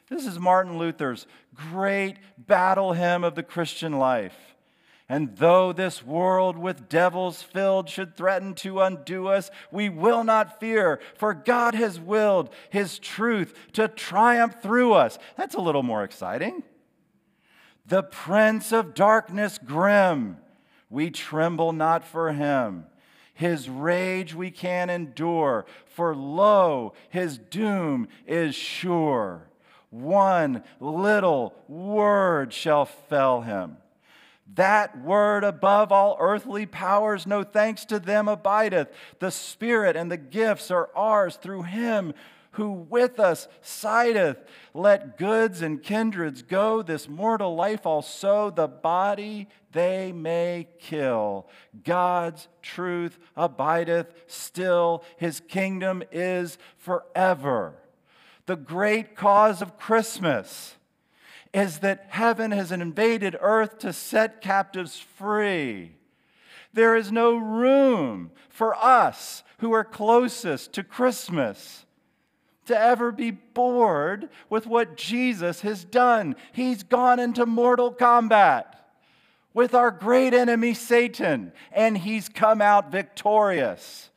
This 0.08 0.26
is 0.26 0.38
Martin 0.38 0.78
Luther's 0.78 1.26
great 1.52 2.18
battle 2.38 2.92
hymn 2.92 3.24
of 3.24 3.34
the 3.34 3.42
Christian 3.42 3.98
life. 3.98 4.54
And 5.08 5.36
though 5.38 5.72
this 5.72 6.00
world 6.00 6.56
with 6.56 6.88
devils 6.88 7.42
filled 7.42 7.88
should 7.88 8.16
threaten 8.16 8.54
to 8.54 8.80
undo 8.80 9.26
us, 9.26 9.50
we 9.72 9.88
will 9.88 10.22
not 10.22 10.60
fear, 10.60 11.00
for 11.18 11.34
God 11.34 11.74
has 11.74 11.98
willed 11.98 12.50
his 12.70 13.00
truth 13.00 13.58
to 13.72 13.88
triumph 13.88 14.62
through 14.62 14.92
us. 14.92 15.18
That's 15.36 15.56
a 15.56 15.60
little 15.60 15.82
more 15.82 16.04
exciting. 16.04 16.62
The 17.84 18.04
prince 18.04 18.70
of 18.70 18.94
darkness 18.94 19.58
grim, 19.58 20.36
we 20.88 21.10
tremble 21.10 21.72
not 21.72 22.04
for 22.04 22.32
him. 22.32 22.84
His 23.34 23.68
rage 23.68 24.34
we 24.34 24.50
can 24.50 24.88
endure, 24.88 25.66
for 25.86 26.14
lo, 26.14 26.94
his 27.10 27.36
doom 27.36 28.08
is 28.26 28.54
sure. 28.54 29.48
One 29.90 30.64
little 30.80 31.54
word 31.68 32.52
shall 32.52 32.84
fell 32.84 33.42
him 33.42 33.76
That 34.54 34.98
word 35.00 35.44
above 35.44 35.92
all 35.92 36.16
earthly 36.20 36.66
powers, 36.66 37.26
no 37.26 37.42
thanks 37.44 37.84
to 37.86 37.98
them 37.98 38.28
abideth. 38.28 38.88
The 39.18 39.30
Spirit 39.30 39.96
and 39.96 40.10
the 40.10 40.16
gifts 40.16 40.70
are 40.70 40.90
ours 40.94 41.36
through 41.36 41.62
him 41.62 42.12
who 42.52 42.70
with 42.72 43.18
us 43.18 43.48
sideth. 43.62 44.38
Let 44.72 45.18
goods 45.18 45.62
and 45.62 45.82
kindreds 45.82 46.42
go, 46.42 46.82
this 46.82 47.08
mortal 47.08 47.54
life 47.54 47.84
also, 47.86 48.50
the 48.50 48.68
body 48.68 49.48
they 49.74 50.12
may 50.12 50.68
kill. 50.78 51.46
God's 51.84 52.48
truth 52.62 53.18
abideth 53.36 54.14
still, 54.26 55.04
his 55.18 55.40
kingdom 55.40 56.02
is 56.10 56.56
forever. 56.78 57.74
The 58.46 58.56
great 58.56 59.16
cause 59.16 59.60
of 59.60 59.76
Christmas 59.76 60.76
is 61.52 61.80
that 61.80 62.06
heaven 62.08 62.52
has 62.52 62.72
invaded 62.72 63.36
earth 63.40 63.78
to 63.80 63.92
set 63.92 64.40
captives 64.40 64.98
free. 64.98 65.92
There 66.72 66.96
is 66.96 67.12
no 67.12 67.36
room 67.36 68.30
for 68.48 68.74
us 68.74 69.42
who 69.58 69.72
are 69.72 69.84
closest 69.84 70.72
to 70.74 70.82
Christmas 70.82 71.84
to 72.66 72.78
ever 72.78 73.12
be 73.12 73.30
bored 73.30 74.28
with 74.48 74.66
what 74.66 74.96
Jesus 74.96 75.60
has 75.60 75.84
done. 75.84 76.36
He's 76.52 76.82
gone 76.82 77.18
into 77.18 77.44
mortal 77.44 77.92
combat 77.92 78.83
with 79.54 79.72
our 79.72 79.90
great 79.90 80.34
enemy 80.34 80.74
Satan, 80.74 81.52
and 81.72 81.96
he's 81.96 82.28
come 82.28 82.60
out 82.60 82.90
victorious. 82.90 84.10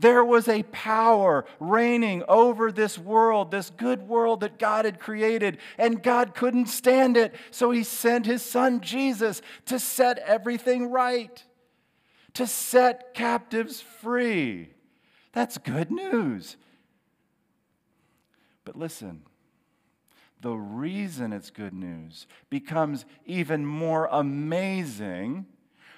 There 0.00 0.24
was 0.24 0.48
a 0.48 0.62
power 0.64 1.44
reigning 1.60 2.24
over 2.26 2.72
this 2.72 2.98
world, 2.98 3.50
this 3.50 3.68
good 3.68 4.08
world 4.08 4.40
that 4.40 4.58
God 4.58 4.86
had 4.86 4.98
created, 4.98 5.58
and 5.76 6.02
God 6.02 6.34
couldn't 6.34 6.66
stand 6.66 7.18
it. 7.18 7.34
So 7.50 7.70
he 7.70 7.84
sent 7.84 8.24
his 8.24 8.42
son 8.42 8.80
Jesus 8.80 9.42
to 9.66 9.78
set 9.78 10.18
everything 10.20 10.90
right, 10.90 11.44
to 12.32 12.46
set 12.46 13.12
captives 13.12 13.82
free. 13.82 14.70
That's 15.32 15.58
good 15.58 15.90
news. 15.90 16.56
But 18.64 18.76
listen, 18.76 19.22
the 20.40 20.52
reason 20.54 21.32
it's 21.32 21.50
good 21.50 21.74
news 21.74 22.26
becomes 22.48 23.04
even 23.26 23.66
more 23.66 24.08
amazing 24.10 25.46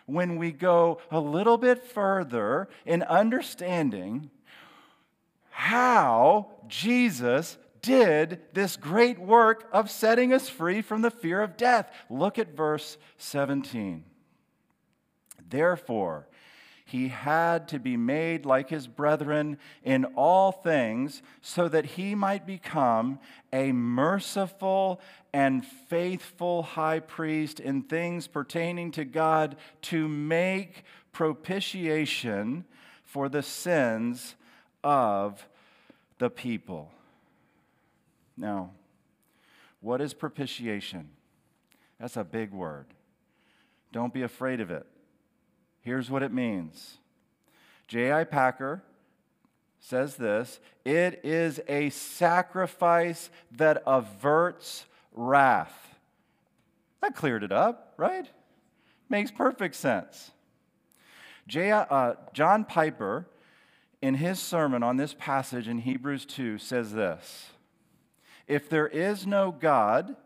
when 0.07 0.37
we 0.37 0.51
go 0.51 0.99
a 1.11 1.21
little 1.21 1.57
bit 1.57 1.83
further 1.83 2.69
in 2.85 3.03
understanding 3.05 4.31
how 5.51 6.51
Jesus 6.67 7.57
did 7.83 8.41
this 8.53 8.77
great 8.77 9.19
work 9.19 9.69
of 9.73 9.91
setting 9.91 10.33
us 10.33 10.49
free 10.49 10.83
from 10.83 11.03
the 11.03 11.11
fear 11.11 11.41
of 11.41 11.57
death. 11.57 11.93
Look 12.09 12.39
at 12.39 12.57
verse 12.57 12.97
17. 13.19 14.05
Therefore, 15.49 16.27
he 16.93 17.09
had 17.09 17.69
to 17.69 17.79
be 17.79 17.97
made 17.97 18.45
like 18.45 18.69
his 18.69 18.87
brethren 18.87 19.57
in 19.83 20.05
all 20.15 20.53
things, 20.53 21.23
so 21.41 21.67
that 21.67 21.87
he 21.87 22.15
might 22.15 22.47
become 22.47 23.19
a 23.51 23.73
merciful 23.73 25.01
and 25.33 25.65
faithful 25.65 26.63
high 26.63 27.01
priest 27.01 27.61
in 27.61 27.81
things 27.81 28.27
pertaining 28.27 28.91
to 28.91 29.07
God 29.07 29.57
to 29.81 30.07
make 30.07 30.85
propitiation 31.13 32.67
for 33.07 33.31
the 33.31 33.43
sins 33.43 34.35
of 34.85 35.49
the 36.19 36.29
people. 36.29 36.91
Now, 38.37 38.73
what 39.81 40.03
is 40.03 40.13
propitiation? 40.13 41.09
That's 41.99 42.19
a 42.19 42.25
big 42.25 42.53
word. 42.53 42.85
Don't 43.93 44.13
be 44.13 44.21
afraid 44.21 44.61
of 44.61 44.71
it. 44.71 44.87
Here's 45.83 46.11
what 46.11 46.23
it 46.23 46.33
means 46.33 46.99
J.I. 47.89 48.25
Packer 48.25 48.83
says 49.79 50.17
this 50.17 50.61
it 50.85 51.21
is 51.25 51.61
a 51.69 51.91
sacrifice 51.91 53.31
that 53.53 53.83
averts 53.87 54.87
wrath. 55.13 55.97
That 57.01 57.15
cleared 57.15 57.43
it 57.43 57.53
up, 57.53 57.95
right? 57.97 58.29
Makes 59.09 59.33
perfect 59.33 59.75
sense. 59.75 60.31
J, 61.49 61.73
uh, 61.73 62.15
John 62.33 62.65
Piper, 62.65 63.27
in 64.01 64.15
his 64.15 64.39
sermon 64.39 64.83
on 64.83 64.97
this 64.97 65.15
passage 65.19 65.69
in 65.69 65.79
Hebrews 65.79 66.25
2, 66.27 66.59
says 66.59 66.93
this 66.93 67.51
If 68.47 68.69
there 68.71 68.87
is 68.87 69.27
no 69.27 69.51
God, 69.51 70.17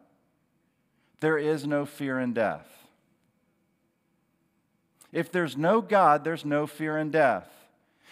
there 1.20 1.38
is 1.38 1.66
no 1.66 1.86
fear 1.86 2.20
in 2.20 2.34
death. 2.34 2.85
If 5.16 5.32
there's 5.32 5.56
no 5.56 5.80
God, 5.80 6.24
there's 6.24 6.44
no 6.44 6.66
fear 6.66 6.98
in 6.98 7.10
death. 7.10 7.48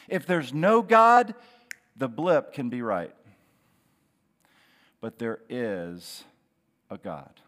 If 0.09 0.25
there's 0.25 0.55
no 0.55 0.81
God, 0.81 1.35
the 1.95 2.09
blip 2.09 2.55
can 2.55 2.71
be 2.71 2.81
right. 2.81 3.15
But 5.03 5.19
there 5.19 5.41
is 5.51 6.25
a 6.89 6.97
God. 6.97 7.43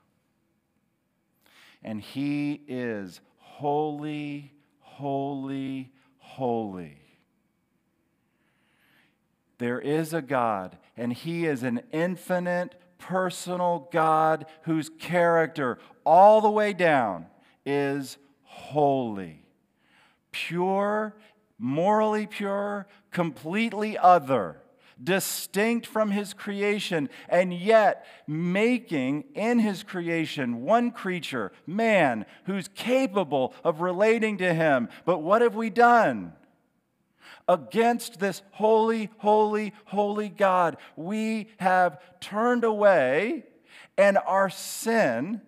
And 1.83 2.03
He 2.03 2.61
is 2.69 3.23
holy, 3.39 4.53
holy, 4.81 5.91
holy. 6.19 6.99
There 9.57 9.81
is 9.81 10.13
a 10.13 10.21
God, 10.21 10.77
and 10.99 11.15
He 11.15 11.47
is 11.47 11.63
an 11.63 11.81
infinite, 11.93 12.75
personal 12.99 13.89
God 13.91 14.45
whose 14.65 14.91
character, 14.99 15.79
all 16.05 16.43
the 16.43 16.51
way 16.51 16.75
down, 16.75 17.25
is 17.65 18.19
holy 18.43 19.46
pure, 20.37 21.17
morally 21.59 22.27
pure, 22.27 22.87
completely 23.11 23.97
other, 23.97 24.61
distinct 25.03 25.87
from 25.87 26.11
his 26.11 26.35
creation, 26.35 27.09
and 27.29 27.55
yet 27.55 28.07
making 28.27 29.25
in 29.35 29.59
his 29.59 29.83
creation 29.83 30.63
one 30.63 30.91
creature, 30.91 31.53
man, 31.67 32.27
who's 32.45 32.69
capable 32.69 33.55
of 33.65 33.81
relating 33.81 34.37
to 34.39 34.53
him. 34.53 34.89
But 35.07 35.23
what 35.23 35.43
have 35.43 35.55
we 35.55 35.71
done? 35.71 36.33
Against 37.49 38.19
this 38.19 38.43
holy, 38.53 39.09
holy, 39.19 39.73
holy 39.87 40.29
God, 40.29 40.77
we 40.97 41.49
have 41.59 41.99
turned 42.21 42.65
away, 42.65 43.45
and 43.97 44.19
our 44.19 44.51
sin 44.51 45.41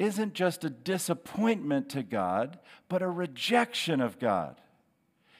isn't 0.00 0.32
just 0.32 0.64
a 0.64 0.70
disappointment 0.70 1.90
to 1.90 2.02
God, 2.02 2.58
but 2.88 3.02
a 3.02 3.08
rejection 3.08 4.00
of 4.00 4.18
God. 4.18 4.56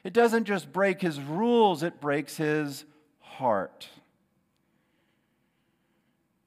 It 0.05 0.13
doesn't 0.13 0.45
just 0.45 0.71
break 0.71 1.01
his 1.01 1.19
rules, 1.19 1.83
it 1.83 2.01
breaks 2.01 2.37
his 2.37 2.85
heart. 3.21 3.89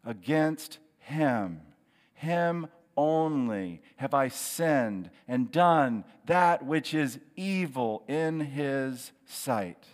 Against 0.06 0.78
him, 0.99 1.62
him 2.13 2.67
only, 2.95 3.82
have 3.97 4.13
I 4.13 4.28
sinned 4.28 5.10
and 5.28 5.52
done 5.52 6.04
that 6.28 6.63
which 6.63 6.93
is 6.93 7.19
evil 7.36 8.04
in 8.08 8.39
his 8.41 9.12
sight. 9.26 9.88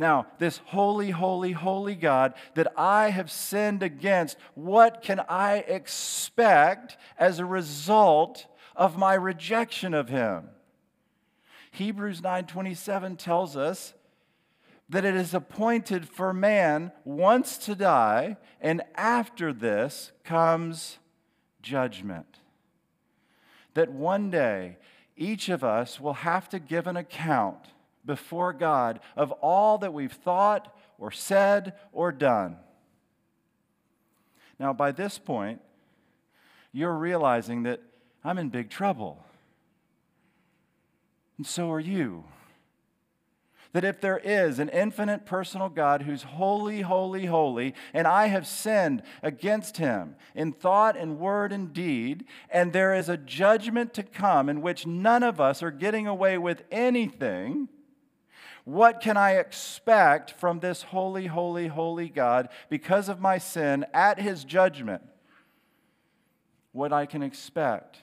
Now, 0.00 0.28
this 0.38 0.62
holy, 0.64 1.10
holy, 1.10 1.52
holy 1.52 1.94
God 1.94 2.32
that 2.54 2.72
I 2.74 3.10
have 3.10 3.30
sinned 3.30 3.82
against, 3.82 4.38
what 4.54 5.02
can 5.02 5.20
I 5.28 5.56
expect 5.56 6.96
as 7.18 7.38
a 7.38 7.44
result 7.44 8.46
of 8.74 8.96
my 8.96 9.12
rejection 9.12 9.92
of 9.92 10.08
him? 10.08 10.48
Hebrews 11.72 12.22
9:27 12.22 13.18
tells 13.18 13.58
us 13.58 13.92
that 14.88 15.04
it 15.04 15.14
is 15.14 15.34
appointed 15.34 16.08
for 16.08 16.32
man 16.32 16.92
once 17.04 17.58
to 17.58 17.74
die, 17.74 18.38
and 18.58 18.82
after 18.94 19.52
this 19.52 20.12
comes 20.24 20.98
judgment. 21.60 22.40
That 23.74 23.92
one 23.92 24.30
day 24.30 24.78
each 25.14 25.50
of 25.50 25.62
us 25.62 26.00
will 26.00 26.14
have 26.24 26.48
to 26.48 26.58
give 26.58 26.86
an 26.86 26.96
account 26.96 27.66
before 28.04 28.52
God 28.52 29.00
of 29.16 29.30
all 29.32 29.78
that 29.78 29.92
we've 29.92 30.12
thought 30.12 30.74
or 30.98 31.10
said 31.10 31.74
or 31.92 32.12
done. 32.12 32.56
Now, 34.58 34.72
by 34.72 34.92
this 34.92 35.18
point, 35.18 35.60
you're 36.72 36.96
realizing 36.96 37.62
that 37.64 37.80
I'm 38.22 38.38
in 38.38 38.50
big 38.50 38.70
trouble. 38.70 39.24
And 41.38 41.46
so 41.46 41.70
are 41.72 41.80
you. 41.80 42.24
That 43.72 43.84
if 43.84 44.00
there 44.00 44.18
is 44.18 44.58
an 44.58 44.68
infinite 44.68 45.24
personal 45.24 45.68
God 45.68 46.02
who's 46.02 46.24
holy, 46.24 46.82
holy, 46.82 47.26
holy, 47.26 47.74
and 47.94 48.06
I 48.06 48.26
have 48.26 48.46
sinned 48.46 49.02
against 49.22 49.76
him 49.76 50.16
in 50.34 50.52
thought 50.52 50.96
and 50.96 51.18
word 51.18 51.52
and 51.52 51.72
deed, 51.72 52.24
and 52.50 52.72
there 52.72 52.92
is 52.92 53.08
a 53.08 53.16
judgment 53.16 53.94
to 53.94 54.02
come 54.02 54.48
in 54.48 54.60
which 54.60 54.86
none 54.86 55.22
of 55.22 55.40
us 55.40 55.62
are 55.62 55.70
getting 55.70 56.06
away 56.06 56.36
with 56.36 56.64
anything 56.70 57.68
What 58.70 59.00
can 59.00 59.16
I 59.16 59.32
expect 59.32 60.30
from 60.30 60.60
this 60.60 60.82
holy, 60.82 61.26
holy, 61.26 61.66
holy 61.66 62.08
God 62.08 62.48
because 62.68 63.08
of 63.08 63.18
my 63.18 63.36
sin 63.36 63.84
at 63.92 64.20
his 64.20 64.44
judgment? 64.44 65.02
What 66.70 66.92
I 66.92 67.04
can 67.04 67.20
expect 67.20 67.98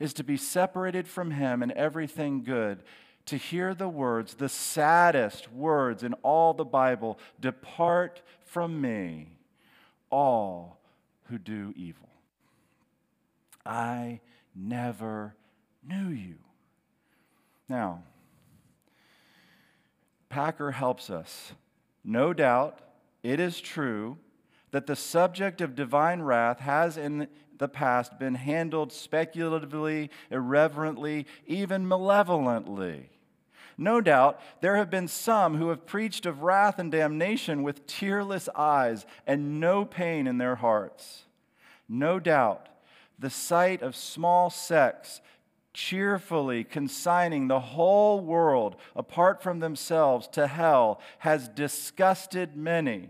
is 0.00 0.14
to 0.14 0.24
be 0.24 0.36
separated 0.36 1.06
from 1.06 1.30
him 1.30 1.62
and 1.62 1.70
everything 1.70 2.42
good, 2.42 2.82
to 3.26 3.36
hear 3.36 3.72
the 3.72 3.88
words, 3.88 4.34
the 4.34 4.48
saddest 4.48 5.52
words 5.52 6.02
in 6.02 6.14
all 6.24 6.54
the 6.54 6.64
Bible 6.64 7.20
Depart 7.38 8.20
from 8.44 8.80
me, 8.80 9.28
all 10.10 10.80
who 11.26 11.38
do 11.38 11.72
evil. 11.76 12.08
I 13.64 14.18
never 14.56 15.36
knew 15.86 16.08
you. 16.08 16.38
Now, 17.68 18.02
Packer 20.32 20.70
helps 20.70 21.10
us. 21.10 21.52
No 22.02 22.32
doubt, 22.32 22.78
it 23.22 23.38
is 23.38 23.60
true 23.60 24.16
that 24.70 24.86
the 24.86 24.96
subject 24.96 25.60
of 25.60 25.74
divine 25.74 26.22
wrath 26.22 26.60
has 26.60 26.96
in 26.96 27.28
the 27.58 27.68
past 27.68 28.18
been 28.18 28.36
handled 28.36 28.94
speculatively, 28.94 30.08
irreverently, 30.30 31.26
even 31.46 31.86
malevolently. 31.86 33.10
No 33.76 34.00
doubt, 34.00 34.40
there 34.62 34.76
have 34.76 34.88
been 34.88 35.06
some 35.06 35.58
who 35.58 35.68
have 35.68 35.84
preached 35.84 36.24
of 36.24 36.42
wrath 36.42 36.78
and 36.78 36.90
damnation 36.90 37.62
with 37.62 37.86
tearless 37.86 38.48
eyes 38.56 39.04
and 39.26 39.60
no 39.60 39.84
pain 39.84 40.26
in 40.26 40.38
their 40.38 40.56
hearts. 40.56 41.24
No 41.90 42.18
doubt, 42.18 42.70
the 43.18 43.28
sight 43.28 43.82
of 43.82 43.94
small 43.94 44.48
sects 44.48 45.20
cheerfully 45.72 46.64
consigning 46.64 47.48
the 47.48 47.60
whole 47.60 48.20
world 48.20 48.76
apart 48.94 49.42
from 49.42 49.60
themselves 49.60 50.28
to 50.28 50.46
hell 50.46 51.00
has 51.18 51.48
disgusted 51.48 52.56
many. 52.56 53.08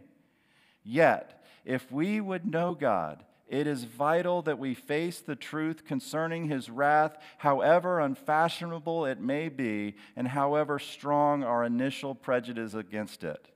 Yet, 0.85 1.43
if 1.65 1.91
we 1.91 2.21
would 2.21 2.47
know 2.47 2.75
God, 2.75 3.25
it 3.49 3.67
is 3.67 3.85
vital 3.85 4.43
that 4.43 4.59
we 4.59 4.75
face 4.75 5.21
the 5.21 5.37
truth 5.37 5.85
concerning 5.85 6.49
his 6.49 6.71
wrath, 6.71 7.19
however 7.39 8.01
unfashionable 8.01 9.05
it 9.05 9.21
may 9.21 9.49
be, 9.49 9.97
and 10.17 10.29
however 10.29 10.79
strong 10.79 11.45
our 11.45 11.63
initial 11.63 12.15
prejudice 12.15 12.73
against 12.73 13.23
it. 13.25 13.49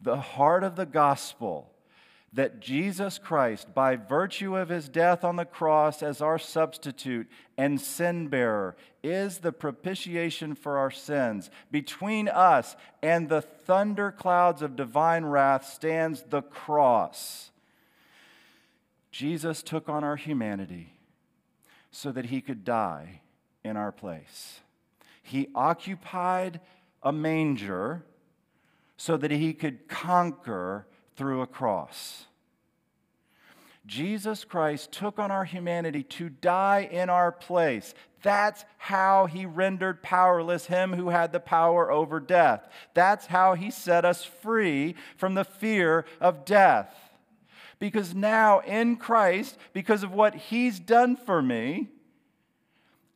The 0.00 0.16
heart 0.16 0.64
of 0.64 0.76
the 0.76 0.86
gospel 0.86 1.74
that 2.32 2.60
Jesus 2.60 3.18
Christ, 3.18 3.72
by 3.74 3.96
virtue 3.96 4.56
of 4.56 4.68
his 4.68 4.88
death 4.88 5.24
on 5.24 5.36
the 5.36 5.46
cross 5.46 6.02
as 6.02 6.20
our 6.20 6.38
substitute 6.38 7.26
and 7.56 7.80
sin 7.80 8.28
bearer, 8.28 8.76
is 9.02 9.38
the 9.38 9.52
propitiation 9.52 10.54
for 10.54 10.76
our 10.76 10.90
sins. 10.90 11.50
Between 11.70 12.28
us 12.28 12.76
and 13.02 13.28
the 13.28 13.40
thunder 13.40 14.12
clouds 14.12 14.60
of 14.60 14.76
divine 14.76 15.24
wrath 15.24 15.66
stands 15.66 16.22
the 16.28 16.42
cross. 16.42 17.50
Jesus 19.10 19.62
took 19.62 19.88
on 19.88 20.04
our 20.04 20.16
humanity 20.16 20.92
so 21.90 22.12
that 22.12 22.26
he 22.26 22.42
could 22.42 22.62
die 22.64 23.22
in 23.64 23.76
our 23.76 23.90
place. 23.90 24.60
He 25.22 25.48
occupied 25.54 26.60
a 27.02 27.12
manger 27.12 28.04
so 28.98 29.16
that 29.16 29.30
he 29.30 29.54
could 29.54 29.88
conquer 29.88 30.86
through 31.18 31.42
a 31.42 31.46
cross. 31.46 32.26
Jesus 33.84 34.44
Christ 34.44 34.92
took 34.92 35.18
on 35.18 35.30
our 35.30 35.44
humanity 35.44 36.04
to 36.04 36.28
die 36.28 36.88
in 36.90 37.10
our 37.10 37.32
place. 37.32 37.92
That's 38.22 38.64
how 38.76 39.26
he 39.26 39.44
rendered 39.44 40.02
powerless 40.02 40.66
him 40.66 40.92
who 40.92 41.08
had 41.08 41.32
the 41.32 41.40
power 41.40 41.90
over 41.90 42.20
death. 42.20 42.68
That's 42.94 43.26
how 43.26 43.54
he 43.54 43.70
set 43.70 44.04
us 44.04 44.24
free 44.24 44.94
from 45.16 45.34
the 45.34 45.44
fear 45.44 46.04
of 46.20 46.44
death. 46.44 46.94
Because 47.78 48.14
now 48.14 48.60
in 48.60 48.96
Christ, 48.96 49.56
because 49.72 50.02
of 50.02 50.12
what 50.12 50.34
he's 50.34 50.78
done 50.78 51.16
for 51.16 51.42
me, 51.42 51.88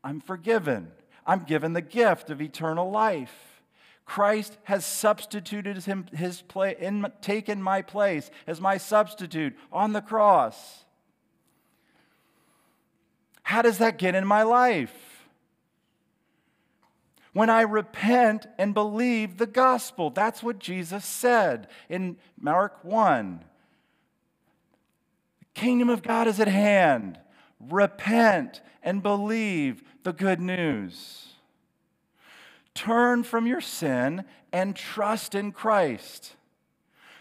I'm 0.03 0.21
forgiven. 0.21 0.91
I'm 1.27 1.45
given 1.45 1.73
the 1.73 1.81
gift 1.81 2.31
of 2.31 2.41
eternal 2.41 2.91
life. 2.91 3.52
Christ 4.12 4.59
has 4.64 4.85
substituted 4.85 5.83
him, 5.85 6.05
his 6.12 6.42
place, 6.42 6.77
taken 7.22 7.62
my 7.62 7.81
place 7.81 8.31
as 8.46 8.61
my 8.61 8.77
substitute 8.77 9.57
on 9.72 9.94
the 9.94 10.03
cross. 10.03 10.85
How 13.42 13.62
does 13.62 13.79
that 13.79 13.96
get 13.96 14.14
in 14.14 14.27
my 14.27 14.42
life? 14.42 15.25
When 17.33 17.48
I 17.48 17.62
repent 17.62 18.46
and 18.59 18.75
believe 18.75 19.38
the 19.38 19.46
gospel. 19.46 20.11
That's 20.11 20.42
what 20.42 20.59
Jesus 20.59 21.07
said 21.07 21.68
in 21.88 22.18
Mark 22.38 22.85
1. 22.85 23.42
The 25.38 25.59
kingdom 25.59 25.88
of 25.88 26.03
God 26.03 26.29
is 26.29 26.38
at 26.38 26.48
hand. 26.48 27.18
Repent 27.59 28.61
and 28.83 29.03
believe 29.03 29.83
the 30.03 30.12
good 30.12 30.38
news. 30.38 31.32
Turn 32.74 33.22
from 33.22 33.46
your 33.46 33.61
sin 33.61 34.24
and 34.52 34.74
trust 34.74 35.35
in 35.35 35.52
Christ. 35.52 36.37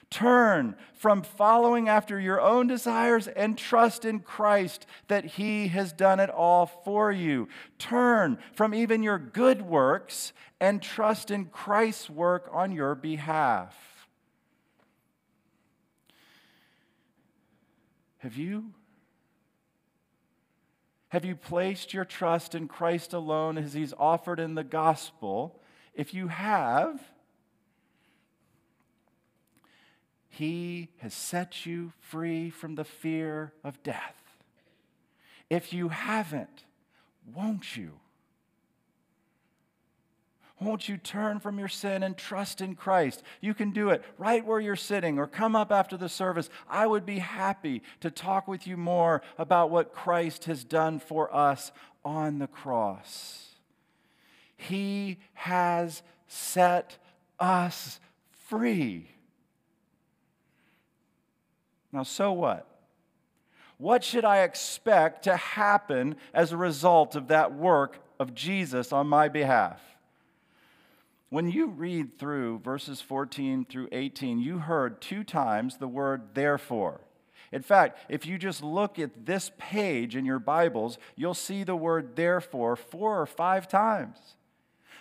Turn 0.10 0.76
from 0.94 1.22
following 1.22 1.88
after 1.88 2.20
your 2.20 2.42
own 2.42 2.68
desires 2.68 3.30
and 3.30 3.58
trust 3.58 4.04
in 4.04 4.20
Christ 4.20 4.86
that 5.08 5.24
He 5.24 5.70
has 5.70 5.94
done 5.94 6.20
it 6.20 6.30
all 6.30 6.66
for 6.66 7.14
you. 7.14 7.48
Turn 7.80 8.38
from 8.54 8.74
even 8.74 9.04
your 9.04 9.18
good 9.18 9.62
works 9.62 10.34
and 10.60 10.82
trust 10.82 11.32
in 11.32 11.46
Christ's 11.46 12.10
work 12.10 12.50
on 12.52 12.74
your 12.74 12.94
behalf. 12.94 13.76
Have 18.18 18.36
you 18.36 18.74
have 21.12 21.26
you 21.26 21.36
placed 21.36 21.94
your 21.94 22.06
trust 22.06 22.56
in 22.56 22.70
Christ 22.70 23.12
alone 23.12 23.58
as 23.58 23.74
He's 23.74 23.94
offered 24.00 24.40
in 24.40 24.56
the 24.56 24.64
gospel? 24.64 25.60
If 25.94 26.14
you 26.14 26.30
have, 26.30 27.02
He 30.30 30.88
has 31.00 31.14
set 31.14 31.66
you 31.66 31.92
free 32.00 32.50
from 32.50 32.76
the 32.76 32.86
fear 32.86 33.52
of 33.62 33.84
death. 33.84 34.16
If 35.50 35.74
you 35.74 35.90
haven't, 35.90 36.64
won't 37.36 37.76
you? 37.76 38.00
Won't 40.62 40.88
you 40.88 40.98
turn 40.98 41.40
from 41.40 41.58
your 41.58 41.68
sin 41.68 42.04
and 42.04 42.16
trust 42.16 42.62
in 42.62 42.76
Christ? 42.76 43.24
You 43.42 43.56
can 43.56 43.72
do 43.72 43.90
it 43.90 44.04
right 44.20 44.46
where 44.46 44.60
you're 44.60 44.76
sitting 44.76 45.18
or 45.18 45.26
come 45.26 45.56
up 45.56 45.72
after 45.72 45.98
the 45.98 46.08
service. 46.08 46.52
I 46.70 46.86
would 46.86 47.04
be 47.04 47.18
happy 47.18 47.82
to 48.02 48.12
talk 48.12 48.48
with 48.48 48.68
you 48.68 48.78
more 48.78 49.24
about 49.40 49.72
what 49.72 49.92
Christ 49.92 50.46
has 50.46 50.64
done 50.64 51.00
for 51.00 51.36
us 51.36 51.72
on 52.06 52.38
the 52.38 52.46
cross. 52.46 53.56
He 54.56 55.18
has 55.34 56.04
set 56.28 57.00
us 57.40 58.00
free. 58.48 59.10
Now, 61.92 62.04
so 62.04 62.32
what? 62.34 62.68
What 63.80 64.04
should 64.04 64.26
I 64.26 64.44
expect 64.44 65.24
to 65.24 65.38
happen 65.38 66.18
as 66.36 66.52
a 66.52 66.58
result 66.58 67.16
of 67.16 67.30
that 67.30 67.52
work 67.52 67.98
of 68.20 68.36
Jesus 68.36 68.94
on 68.94 69.08
my 69.08 69.28
behalf? 69.28 69.82
When 71.32 71.50
you 71.50 71.68
read 71.68 72.20
through 72.20 72.60
verses 72.60 73.00
14 73.00 73.64
through 73.64 73.88
18, 73.94 74.40
you 74.40 74.58
heard 74.58 75.00
two 75.00 75.24
times 75.24 75.78
the 75.78 75.88
word 75.88 76.34
therefore. 76.34 77.00
In 77.54 77.62
fact, 77.62 77.98
if 78.10 78.26
you 78.26 78.38
just 78.38 78.62
look 78.62 79.00
at 79.00 79.26
this 79.26 79.50
page 79.58 80.18
in 80.18 80.26
your 80.26 80.40
Bibles, 80.40 80.98
you'll 81.16 81.34
see 81.34 81.64
the 81.64 81.76
word 81.76 82.18
therefore 82.18 82.76
four 82.76 83.22
or 83.22 83.26
five 83.26 83.70
times. 83.70 84.18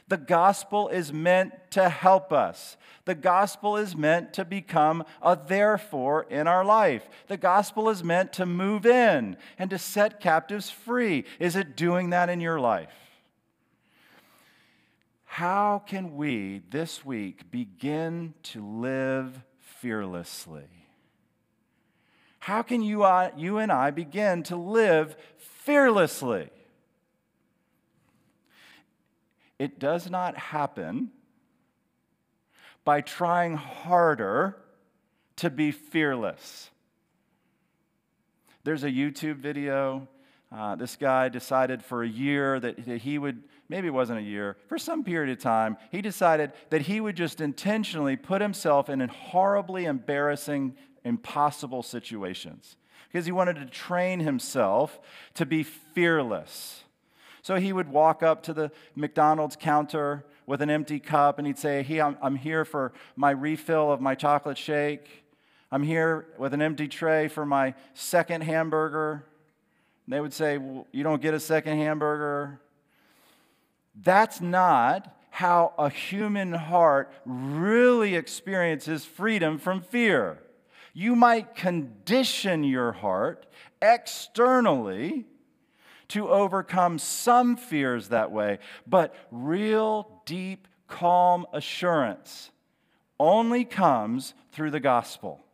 The 0.07 0.19
gospel 0.19 0.87
is 0.87 1.13
meant 1.13 1.53
to 1.73 1.89
help 1.89 2.33
us. 2.33 2.77
The 3.07 3.17
gospel 3.17 3.77
is 3.77 3.97
meant 3.97 4.33
to 4.35 4.45
become 4.45 5.03
a 5.21 5.37
therefore 5.37 6.29
in 6.31 6.47
our 6.47 6.65
life. 6.65 7.09
The 7.27 7.39
gospel 7.39 7.89
is 7.89 8.05
meant 8.05 8.33
to 8.35 8.47
move 8.47 8.87
in 8.87 9.37
and 9.59 9.69
to 9.71 9.79
set 9.79 10.21
captives 10.21 10.71
free. 10.71 11.25
Is 11.41 11.57
it 11.57 11.77
doing 11.77 12.11
that 12.11 12.29
in 12.29 12.41
your 12.41 12.61
life? 12.61 13.10
How 15.33 15.81
can 15.87 16.17
we 16.17 16.61
this 16.71 17.05
week 17.05 17.53
begin 17.53 18.35
to 18.43 18.67
live 18.67 19.41
fearlessly? 19.61 20.67
How 22.41 22.63
can 22.63 22.83
you, 22.83 23.05
uh, 23.05 23.31
you 23.37 23.59
and 23.59 23.71
I 23.71 23.93
begin 23.93 24.43
to 24.45 24.57
live 24.57 25.15
fearlessly? 25.39 26.51
It 29.57 29.79
does 29.79 30.11
not 30.11 30.37
happen 30.37 31.13
by 32.85 33.01
trying 33.01 33.55
harder 33.55 34.57
to 35.37 35.49
be 35.49 35.71
fearless. 35.71 36.71
There's 38.65 38.83
a 38.83 38.91
YouTube 38.91 39.37
video 39.37 40.09
Uh, 40.53 40.75
this 40.75 40.97
guy 40.97 41.29
decided 41.29 41.81
for 41.81 42.03
a 42.03 42.09
year 42.09 42.59
that 42.59 42.77
he 42.77 43.19
would, 43.19 43.45
maybe 43.71 43.87
it 43.87 43.95
wasn't 43.95 44.19
a 44.19 44.23
year, 44.23 44.57
for 44.67 44.77
some 44.77 45.05
period 45.05 45.31
of 45.33 45.43
time, 45.43 45.77
he 45.93 46.03
decided 46.03 46.53
that 46.71 46.83
he 46.83 47.01
would 47.01 47.17
just 47.17 47.41
intentionally 47.41 48.17
put 48.17 48.43
himself 48.43 48.91
in 48.91 49.01
horribly 49.01 49.85
embarrassing, 49.85 50.75
impossible 51.05 51.83
situations 51.85 52.77
because 53.07 53.27
he 53.27 53.33
wanted 53.33 53.55
to 53.55 53.67
train 53.67 54.21
himself 54.21 55.01
to 55.35 55.47
be 55.47 55.63
fearless. 55.63 56.83
So 57.43 57.57
he 57.57 57.73
would 57.73 57.89
walk 57.89 58.23
up 58.23 58.43
to 58.45 58.53
the 58.53 58.73
McDonald's 58.97 59.57
counter 59.57 60.25
with 60.47 60.61
an 60.63 60.69
empty 60.69 60.99
cup 60.99 61.39
and 61.39 61.47
he'd 61.47 61.59
say, 61.59 61.83
Hey, 61.83 62.01
I'm, 62.01 62.19
I'm 62.21 62.37
here 62.37 62.65
for 62.65 62.93
my 63.15 63.31
refill 63.31 63.93
of 63.93 64.01
my 64.01 64.17
chocolate 64.17 64.59
shake. 64.59 65.25
I'm 65.73 65.85
here 65.85 66.27
with 66.39 66.53
an 66.55 66.61
empty 66.61 66.89
tray 66.89 67.29
for 67.29 67.47
my 67.47 67.75
second 67.95 68.43
hamburger. 68.43 69.25
And 70.07 70.13
they 70.13 70.21
would 70.21 70.33
say, 70.33 70.59
well, 70.59 70.87
You 70.93 71.05
don't 71.05 71.23
get 71.23 71.35
a 71.35 71.41
second 71.41 71.79
hamburger. 71.79 72.61
That's 73.95 74.41
not 74.41 75.17
how 75.31 75.75
a 75.79 75.89
human 75.89 76.53
heart 76.53 77.13
really 77.25 78.15
experiences 78.15 79.05
freedom 79.05 79.59
from 79.59 79.81
fear. 79.81 80.39
You 80.93 81.15
might 81.15 81.55
condition 81.55 82.65
your 82.65 82.93
heart 82.93 83.47
externally 83.81 85.27
to 86.09 86.29
overcome 86.29 86.99
some 86.99 87.57
fears 87.57 88.09
that 88.09 88.33
way, 88.33 88.59
but 88.87 89.15
real, 89.31 90.23
deep, 90.27 90.67
calm 90.89 91.47
assurance 91.53 92.51
only 93.21 93.65
comes 93.65 94.35
through 94.51 94.73
the 94.73 94.81
gospel. 94.81 95.45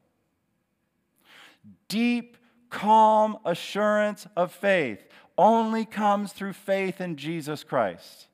Deep, 1.88 2.38
calm 2.70 3.36
assurance 3.44 4.26
of 4.36 4.52
faith 4.52 5.04
only 5.38 5.84
comes 5.84 6.32
through 6.32 6.52
faith 6.52 7.00
in 7.00 7.16
Jesus 7.16 7.64
Christ. 7.64 8.26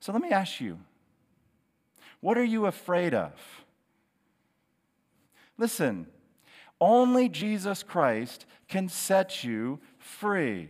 So 0.00 0.12
let 0.12 0.22
me 0.22 0.30
ask 0.30 0.60
you 0.60 0.78
what 2.20 2.36
are 2.36 2.44
you 2.44 2.66
afraid 2.66 3.14
of? 3.14 3.32
Listen, 5.56 6.06
only 6.80 7.28
Jesus 7.28 7.82
Christ 7.82 8.46
can 8.68 8.88
set 8.88 9.44
you 9.44 9.80
free. 9.98 10.68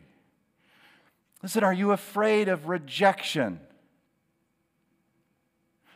Listen, 1.42 1.64
are 1.64 1.72
you 1.72 1.92
afraid 1.92 2.48
of 2.48 2.68
rejection? 2.68 3.60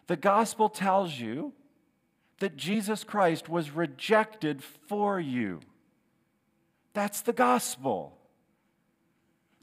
The 0.07 0.17
gospel 0.17 0.69
tells 0.69 1.19
you 1.19 1.53
that 2.38 2.57
Jesus 2.57 3.05
Christ 3.05 3.49
was 3.49 3.71
rejected 3.71 4.62
for 4.62 5.19
you. 5.19 5.61
That's 6.93 7.23
the 7.23 7.33
gospel. 7.33 8.19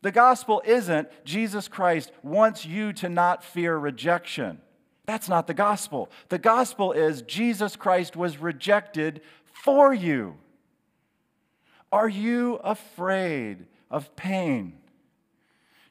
The 0.01 0.12
gospel 0.12 0.62
isn't 0.65 1.09
Jesus 1.25 1.67
Christ 1.67 2.12
wants 2.23 2.65
you 2.65 2.93
to 2.93 3.09
not 3.09 3.43
fear 3.43 3.77
rejection. 3.77 4.62
That's 5.05 5.27
not 5.27 5.47
the 5.47 5.53
gospel. 5.53 6.09
The 6.29 6.38
gospel 6.38 6.91
is 6.91 7.23
Jesus 7.23 7.75
Christ 7.75 8.15
was 8.15 8.38
rejected 8.38 9.21
for 9.43 9.93
you. 9.93 10.38
Are 11.91 12.07
you 12.07 12.55
afraid 12.63 13.65
of 13.89 14.15
pain? 14.15 14.77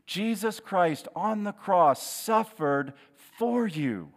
Jesus 0.06 0.60
Christ 0.60 1.08
on 1.14 1.44
the 1.44 1.52
cross 1.52 2.02
suffered 2.02 2.94
for 3.36 3.66
you. 3.66 4.10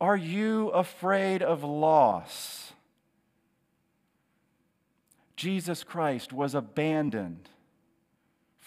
Are 0.00 0.16
you 0.16 0.68
afraid 0.70 1.42
of 1.42 1.64
loss? 1.64 2.72
Jesus 5.36 5.82
Christ 5.84 6.32
was 6.32 6.54
abandoned 6.54 7.48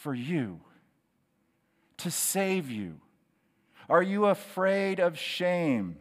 for 0.07 0.15
you 0.15 0.61
to 1.97 2.09
save 2.09 2.71
you. 2.71 3.01
Are 3.89 4.01
you 4.01 4.27
afraid 4.27 5.01
of 5.01 5.19
shame? 5.19 5.97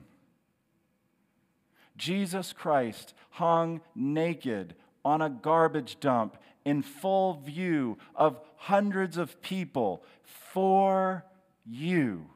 Jesus 1.97 2.53
Christ 2.53 3.15
hung 3.31 3.81
naked 3.97 4.77
on 5.05 5.23
a 5.23 5.29
garbage 5.29 5.99
dump 5.99 6.37
in 6.65 6.83
full 6.83 7.41
view 7.45 7.99
of 8.15 8.39
hundreds 8.55 9.17
of 9.17 9.43
people 9.43 10.05
for 10.53 11.25
you. 11.69 12.27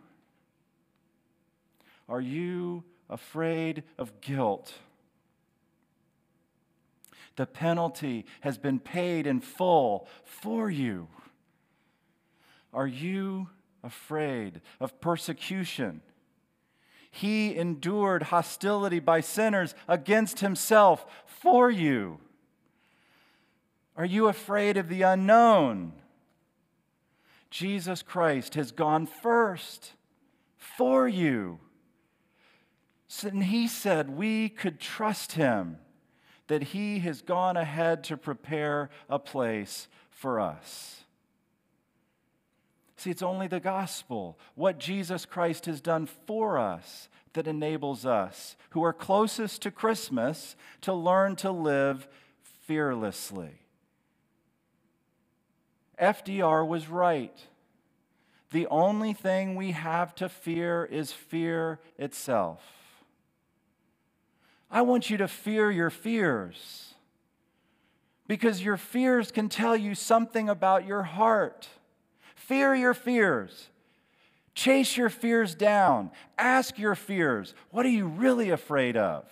Are 2.08 2.20
you 2.20 2.82
afraid 3.08 3.84
of 3.96 4.20
guilt? 4.20 4.74
The 7.36 7.46
penalty 7.46 8.26
has 8.40 8.58
been 8.58 8.80
paid 8.80 9.28
in 9.28 9.40
full 9.40 10.08
for 10.24 10.68
you. 10.68 11.06
Are 12.72 12.86
you 12.86 13.48
afraid 13.82 14.60
of 14.78 15.00
persecution? 15.00 16.02
He 17.10 17.56
endured 17.56 18.24
hostility 18.24 19.00
by 19.00 19.20
sinners 19.20 19.74
against 19.88 20.40
himself 20.40 21.04
for 21.26 21.70
you. 21.70 22.20
Are 23.96 24.04
you 24.04 24.28
afraid 24.28 24.76
of 24.76 24.88
the 24.88 25.02
unknown? 25.02 25.92
Jesus 27.50 28.02
Christ 28.02 28.54
has 28.54 28.70
gone 28.70 29.06
first 29.06 29.94
for 30.56 31.08
you. 31.08 31.58
And 33.24 33.42
he 33.42 33.66
said 33.66 34.08
we 34.08 34.48
could 34.48 34.78
trust 34.78 35.32
him, 35.32 35.78
that 36.46 36.62
he 36.62 37.00
has 37.00 37.22
gone 37.22 37.56
ahead 37.56 38.04
to 38.04 38.16
prepare 38.16 38.88
a 39.08 39.18
place 39.18 39.88
for 40.10 40.38
us. 40.38 41.04
See, 43.00 43.10
it's 43.10 43.22
only 43.22 43.46
the 43.46 43.60
gospel, 43.60 44.38
what 44.56 44.78
Jesus 44.78 45.24
Christ 45.24 45.64
has 45.64 45.80
done 45.80 46.04
for 46.04 46.58
us, 46.58 47.08
that 47.32 47.46
enables 47.46 48.04
us, 48.04 48.56
who 48.70 48.84
are 48.84 48.92
closest 48.92 49.62
to 49.62 49.70
Christmas, 49.70 50.54
to 50.82 50.92
learn 50.92 51.34
to 51.36 51.50
live 51.50 52.06
fearlessly. 52.66 53.62
FDR 55.98 56.68
was 56.68 56.88
right. 56.88 57.34
The 58.50 58.66
only 58.66 59.14
thing 59.14 59.54
we 59.54 59.70
have 59.70 60.14
to 60.16 60.28
fear 60.28 60.84
is 60.84 61.10
fear 61.10 61.80
itself. 61.96 62.62
I 64.70 64.82
want 64.82 65.08
you 65.08 65.16
to 65.16 65.26
fear 65.26 65.70
your 65.70 65.88
fears 65.88 66.92
because 68.28 68.62
your 68.62 68.76
fears 68.76 69.32
can 69.32 69.48
tell 69.48 69.74
you 69.74 69.94
something 69.94 70.50
about 70.50 70.86
your 70.86 71.04
heart. 71.04 71.66
Fear 72.50 72.74
your 72.74 72.94
fears. 72.94 73.68
Chase 74.56 74.96
your 74.96 75.08
fears 75.08 75.54
down. 75.54 76.10
Ask 76.36 76.80
your 76.80 76.96
fears, 76.96 77.54
what 77.70 77.86
are 77.86 77.90
you 77.90 78.08
really 78.08 78.50
afraid 78.50 78.96
of? 78.96 79.24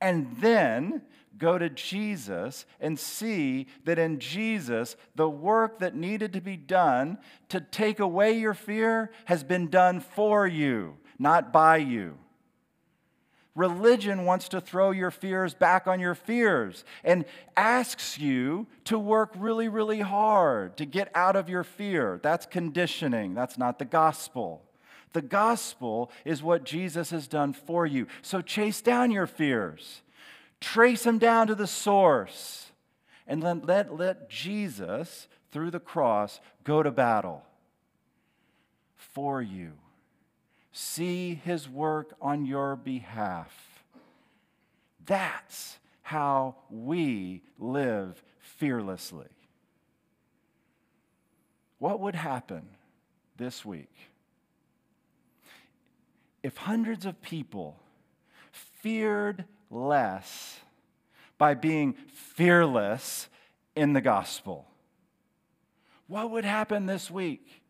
And 0.00 0.36
then 0.36 1.02
go 1.38 1.58
to 1.58 1.68
Jesus 1.68 2.66
and 2.78 2.96
see 2.96 3.66
that 3.84 3.98
in 3.98 4.20
Jesus, 4.20 4.94
the 5.16 5.28
work 5.28 5.80
that 5.80 5.96
needed 5.96 6.34
to 6.34 6.40
be 6.40 6.56
done 6.56 7.18
to 7.48 7.60
take 7.60 7.98
away 7.98 8.38
your 8.38 8.54
fear 8.54 9.10
has 9.24 9.42
been 9.42 9.66
done 9.66 9.98
for 9.98 10.46
you, 10.46 10.96
not 11.18 11.52
by 11.52 11.78
you. 11.78 12.16
Religion 13.54 14.24
wants 14.24 14.48
to 14.48 14.60
throw 14.60 14.90
your 14.90 15.10
fears 15.10 15.54
back 15.54 15.86
on 15.86 16.00
your 16.00 16.14
fears 16.14 16.84
and 17.04 17.24
asks 17.56 18.18
you 18.18 18.66
to 18.84 18.98
work 18.98 19.32
really, 19.36 19.68
really 19.68 20.00
hard 20.00 20.76
to 20.76 20.84
get 20.84 21.10
out 21.14 21.36
of 21.36 21.48
your 21.48 21.62
fear. 21.62 22.20
That's 22.22 22.46
conditioning, 22.46 23.34
that's 23.34 23.56
not 23.56 23.78
the 23.78 23.84
gospel. 23.84 24.62
The 25.12 25.22
gospel 25.22 26.10
is 26.24 26.42
what 26.42 26.64
Jesus 26.64 27.10
has 27.10 27.28
done 27.28 27.52
for 27.52 27.86
you. 27.86 28.08
So 28.22 28.40
chase 28.40 28.80
down 28.80 29.12
your 29.12 29.28
fears 29.28 30.02
trace 30.64 31.02
them 31.02 31.18
down 31.18 31.46
to 31.46 31.54
the 31.54 31.66
source, 31.66 32.72
and 33.26 33.42
let, 33.42 33.66
let, 33.66 33.94
let 33.94 34.30
Jesus, 34.30 35.28
through 35.50 35.70
the 35.70 35.80
cross, 35.80 36.40
go 36.64 36.82
to 36.82 36.90
battle 36.90 37.42
for 38.96 39.42
you. 39.42 39.72
See 40.76 41.34
his 41.36 41.68
work 41.68 42.14
on 42.20 42.46
your 42.46 42.74
behalf. 42.74 43.84
That's 45.06 45.78
how 46.02 46.56
we 46.68 47.42
live 47.60 48.20
fearlessly. 48.40 49.28
What 51.78 52.00
would 52.00 52.16
happen 52.16 52.64
this 53.36 53.64
week 53.64 53.94
if 56.42 56.56
hundreds 56.56 57.06
of 57.06 57.22
people 57.22 57.78
feared 58.50 59.44
less 59.70 60.58
by 61.38 61.54
being 61.54 61.94
fearless 62.12 63.28
in 63.76 63.92
the 63.92 64.00
gospel. 64.00 64.66
What 66.08 66.32
would 66.32 66.44
happen 66.44 66.86
this 66.86 67.12
week 67.12 67.62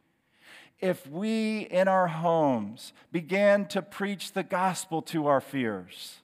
if 0.84 1.06
we 1.06 1.60
in 1.60 1.88
our 1.88 2.08
homes 2.08 2.92
began 3.10 3.66
to 3.66 3.80
preach 3.80 4.32
the 4.32 4.42
gospel 4.42 5.00
to 5.00 5.26
our 5.26 5.40
fears 5.40 6.16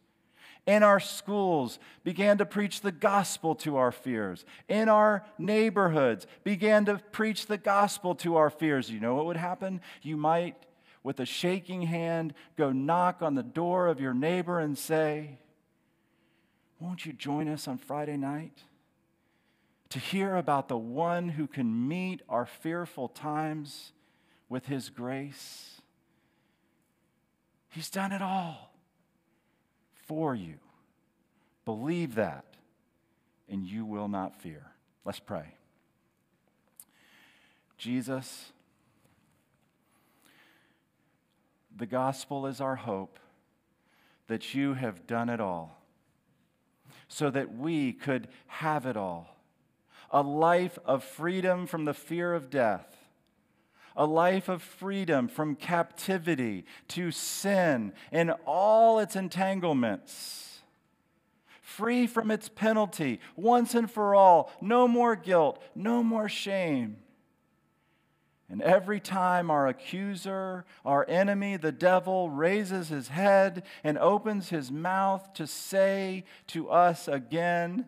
in 0.67 0.83
our 0.83 1.01
schools, 1.01 1.79
began 2.05 2.39
to 2.39 2.45
preach 2.45 2.83
the 2.83 2.93
gospel 2.93 3.55
to 3.57 3.77
our 3.77 3.91
fears. 3.91 4.45
In 4.69 4.89
our 4.89 5.25
neighborhoods, 5.39 6.27
began 6.45 6.85
to 6.85 6.99
preach 7.11 7.47
the 7.47 7.57
gospel 7.57 8.15
to 8.17 8.37
our 8.37 8.51
fears. 8.51 8.91
You 8.91 9.01
know 9.01 9.15
what 9.15 9.25
would 9.25 9.39
happen? 9.39 9.81
You 10.03 10.19
might, 10.19 10.55
with 11.03 11.19
a 11.19 11.25
shaking 11.25 11.83
hand, 11.83 12.35
go 12.57 12.71
knock 12.71 13.23
on 13.23 13.35
the 13.35 13.43
door 13.43 13.89
of 13.89 13.99
your 13.99 14.15
neighbor 14.15 14.61
and 14.61 14.77
say, 14.77 15.39
Won't 16.79 17.07
you 17.07 17.15
join 17.15 17.49
us 17.49 17.67
on 17.67 17.79
Friday 17.79 18.19
night? 18.19 18.59
To 19.89 19.99
hear 19.99 20.37
about 20.37 20.69
the 20.69 20.79
one 20.79 21.31
who 21.31 21.47
can 21.47 21.89
meet 21.89 22.21
our 22.29 22.47
fearful 22.47 23.09
times 23.09 23.93
with 24.51 24.67
his 24.67 24.91
grace. 24.91 25.81
He's 27.71 27.89
done 27.89 28.13
it 28.13 28.21
all 28.21 28.75
for 30.07 30.35
you. 30.35 30.57
Believe 31.65 32.17
that, 32.17 32.45
and 33.49 33.65
you 33.65 33.87
will 33.87 34.09
not 34.09 34.43
fear. 34.43 34.73
Let's 35.05 35.21
pray. 35.21 35.55
Jesus, 37.79 38.53
the 41.75 41.87
gospel 41.87 42.47
is 42.47 42.61
our 42.61 42.77
hope 42.77 43.19
that 44.27 44.53
you 44.53 44.75
have 44.75 45.07
done 45.07 45.29
it 45.29 45.41
all 45.41 45.79
so 47.09 47.31
that 47.31 47.57
we 47.57 47.93
could 47.93 48.29
have 48.47 48.85
it 48.85 48.97
all 48.97 49.37
a 50.13 50.23
life 50.23 50.77
of 50.85 51.05
freedom 51.05 51.67
from 51.67 51.85
the 51.85 51.95
fear 51.95 52.35
of 52.35 52.51
death 52.51 53.00
a 54.01 54.07
life 54.07 54.49
of 54.49 54.63
freedom 54.63 55.29
from 55.29 55.55
captivity 55.55 56.65
to 56.89 57.11
sin 57.11 57.93
and 58.11 58.33
all 58.47 58.99
its 58.99 59.15
entanglements, 59.15 60.61
free 61.61 62.07
from 62.07 62.31
its 62.31 62.49
penalty 62.49 63.21
once 63.37 63.75
and 63.75 63.91
for 63.91 64.15
all, 64.15 64.51
no 64.63 64.89
more 64.89 65.15
guilt, 65.15 65.63
no 65.75 66.03
more 66.03 66.31
shame. 66.31 66.97
And 68.49 68.63
every 68.63 69.01
time 69.01 69.51
our 69.51 69.69
accuser, 69.69 70.65
our 70.83 71.05
enemy, 71.07 71.59
the 71.59 71.71
devil, 71.71 72.31
raises 72.31 72.89
his 72.89 73.09
head 73.09 73.65
and 73.85 73.99
opens 73.99 74.49
his 74.49 74.73
mouth 74.73 75.35
to 75.35 75.47
say 75.47 76.25
to 76.47 76.71
us 76.71 77.07
again, 77.07 77.85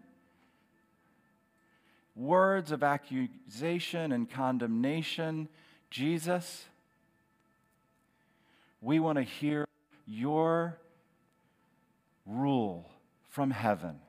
words 2.14 2.70
of 2.70 2.83
accusation 2.83 4.12
and 4.12 4.29
condemnation, 4.29 5.48
Jesus, 5.92 6.64
we 8.81 8.98
want 8.98 9.18
to 9.18 9.22
hear 9.22 9.68
your 10.07 10.78
rule 12.24 12.88
from 13.28 13.50
heaven. 13.50 14.00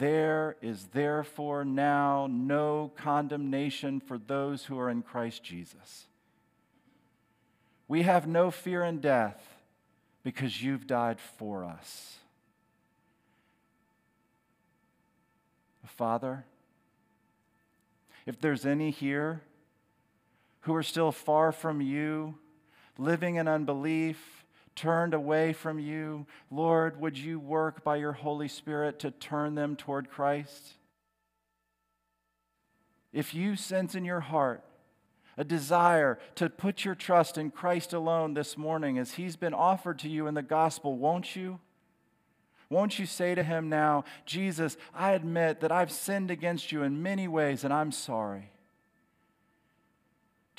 There 0.00 0.56
is 0.60 0.86
therefore 0.86 1.64
now 1.64 2.26
no 2.28 2.90
condemnation 2.96 4.00
for 4.00 4.18
those 4.18 4.64
who 4.64 4.76
are 4.76 4.90
in 4.90 5.02
Christ 5.02 5.44
Jesus. 5.44 6.06
We 7.86 8.02
have 8.02 8.26
no 8.26 8.50
fear 8.50 8.82
in 8.82 8.98
death 8.98 9.40
because 10.24 10.60
you've 10.60 10.88
died 10.88 11.20
for 11.38 11.64
us. 11.64 12.16
Father, 15.86 16.44
if 18.26 18.40
there's 18.40 18.66
any 18.66 18.90
here 18.90 19.42
who 20.62 20.74
are 20.74 20.82
still 20.82 21.12
far 21.12 21.52
from 21.52 21.80
you, 21.80 22.36
living 22.98 23.36
in 23.36 23.48
unbelief, 23.48 24.44
turned 24.74 25.14
away 25.14 25.52
from 25.52 25.78
you, 25.78 26.26
Lord, 26.50 27.00
would 27.00 27.18
you 27.18 27.38
work 27.38 27.84
by 27.84 27.96
your 27.96 28.12
Holy 28.12 28.48
Spirit 28.48 28.98
to 29.00 29.10
turn 29.10 29.54
them 29.54 29.76
toward 29.76 30.10
Christ? 30.10 30.74
If 33.12 33.34
you 33.34 33.56
sense 33.56 33.94
in 33.94 34.04
your 34.04 34.20
heart 34.20 34.64
a 35.36 35.44
desire 35.44 36.18
to 36.36 36.48
put 36.48 36.84
your 36.84 36.94
trust 36.94 37.38
in 37.38 37.50
Christ 37.50 37.92
alone 37.92 38.34
this 38.34 38.56
morning 38.56 38.98
as 38.98 39.14
he's 39.14 39.36
been 39.36 39.54
offered 39.54 39.98
to 40.00 40.08
you 40.08 40.26
in 40.26 40.34
the 40.34 40.42
gospel, 40.42 40.96
won't 40.96 41.34
you? 41.34 41.58
Won't 42.70 42.98
you 42.98 43.04
say 43.04 43.34
to 43.34 43.42
him 43.42 43.68
now, 43.68 44.04
Jesus, 44.24 44.76
I 44.94 45.12
admit 45.12 45.60
that 45.60 45.72
I've 45.72 45.92
sinned 45.92 46.30
against 46.30 46.72
you 46.72 46.82
in 46.82 47.02
many 47.02 47.28
ways 47.28 47.64
and 47.64 47.72
I'm 47.72 47.92
sorry. 47.92 48.51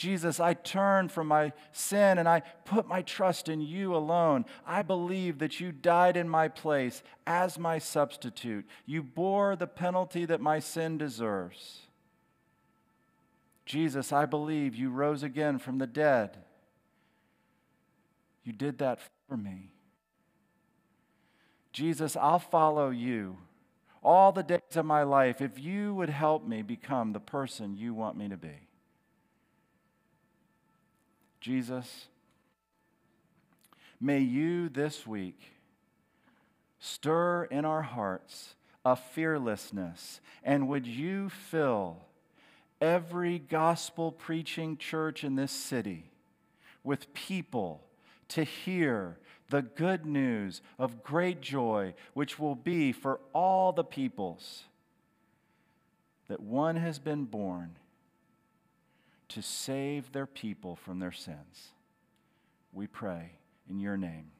Jesus, 0.04 0.42
I 0.42 0.54
turn 0.54 1.08
from 1.08 1.28
my 1.28 1.54
sin 1.72 2.18
and 2.18 2.28
I 2.28 2.42
put 2.66 2.90
my 2.90 3.04
trust 3.04 3.48
in 3.48 3.62
you 3.62 3.96
alone. 3.96 4.44
I 4.68 4.82
believe 4.82 5.40
that 5.40 5.62
you 5.62 5.72
died 5.72 6.18
in 6.18 6.28
my 6.28 6.50
place 6.50 7.02
as 7.26 7.58
my 7.58 7.78
substitute. 7.78 8.66
You 8.86 9.02
bore 9.02 9.56
the 9.56 9.66
penalty 9.66 10.26
that 10.26 10.42
my 10.42 10.60
sin 10.60 10.98
deserves. 10.98 11.88
Jesus, 13.66 14.12
I 14.12 14.26
believe 14.26 14.76
you 14.76 14.90
rose 14.90 15.24
again 15.24 15.58
from 15.58 15.78
the 15.78 15.88
dead. 15.88 16.36
You 18.44 18.52
did 18.52 18.80
that 18.80 19.00
for 19.30 19.38
me. 19.38 19.72
Jesus, 21.72 22.18
I'll 22.18 22.40
follow 22.40 22.90
you 22.90 23.38
all 24.04 24.34
the 24.34 24.44
days 24.44 24.76
of 24.76 24.86
my 24.86 25.04
life 25.04 25.40
if 25.40 25.58
you 25.58 25.96
would 25.96 26.10
help 26.10 26.46
me 26.46 26.62
become 26.62 27.14
the 27.14 27.22
person 27.22 27.78
you 27.78 27.94
want 27.94 28.18
me 28.18 28.28
to 28.28 28.36
be. 28.36 28.68
Jesus, 31.44 32.08
may 34.00 34.20
you 34.20 34.70
this 34.70 35.06
week 35.06 35.52
stir 36.80 37.44
in 37.52 37.66
our 37.66 37.82
hearts 37.82 38.56
a 38.86 38.96
fearlessness, 38.96 40.22
and 40.42 40.70
would 40.70 40.88
you 40.88 41.28
fill 41.28 41.98
every 42.80 43.40
gospel 43.40 44.10
preaching 44.10 44.78
church 44.78 45.26
in 45.26 45.36
this 45.36 45.52
city 45.52 46.14
with 46.82 47.14
people 47.14 47.84
to 48.30 48.46
hear 48.46 49.18
the 49.50 49.64
good 49.64 50.06
news 50.06 50.62
of 50.80 51.04
great 51.04 51.42
joy, 51.42 51.94
which 52.14 52.40
will 52.40 52.56
be 52.56 52.94
for 52.94 53.20
all 53.34 53.74
the 53.74 53.84
peoples, 53.84 54.64
that 56.30 56.40
one 56.40 56.78
has 56.78 57.00
been 57.00 57.26
born 57.26 57.76
to 59.30 59.42
save 59.42 60.12
their 60.12 60.26
people 60.26 60.76
from 60.76 61.00
their 61.00 61.12
sins. 61.12 61.74
We 62.72 62.88
pray 62.88 63.34
in 63.70 63.80
your 63.80 63.98
name. 63.98 64.32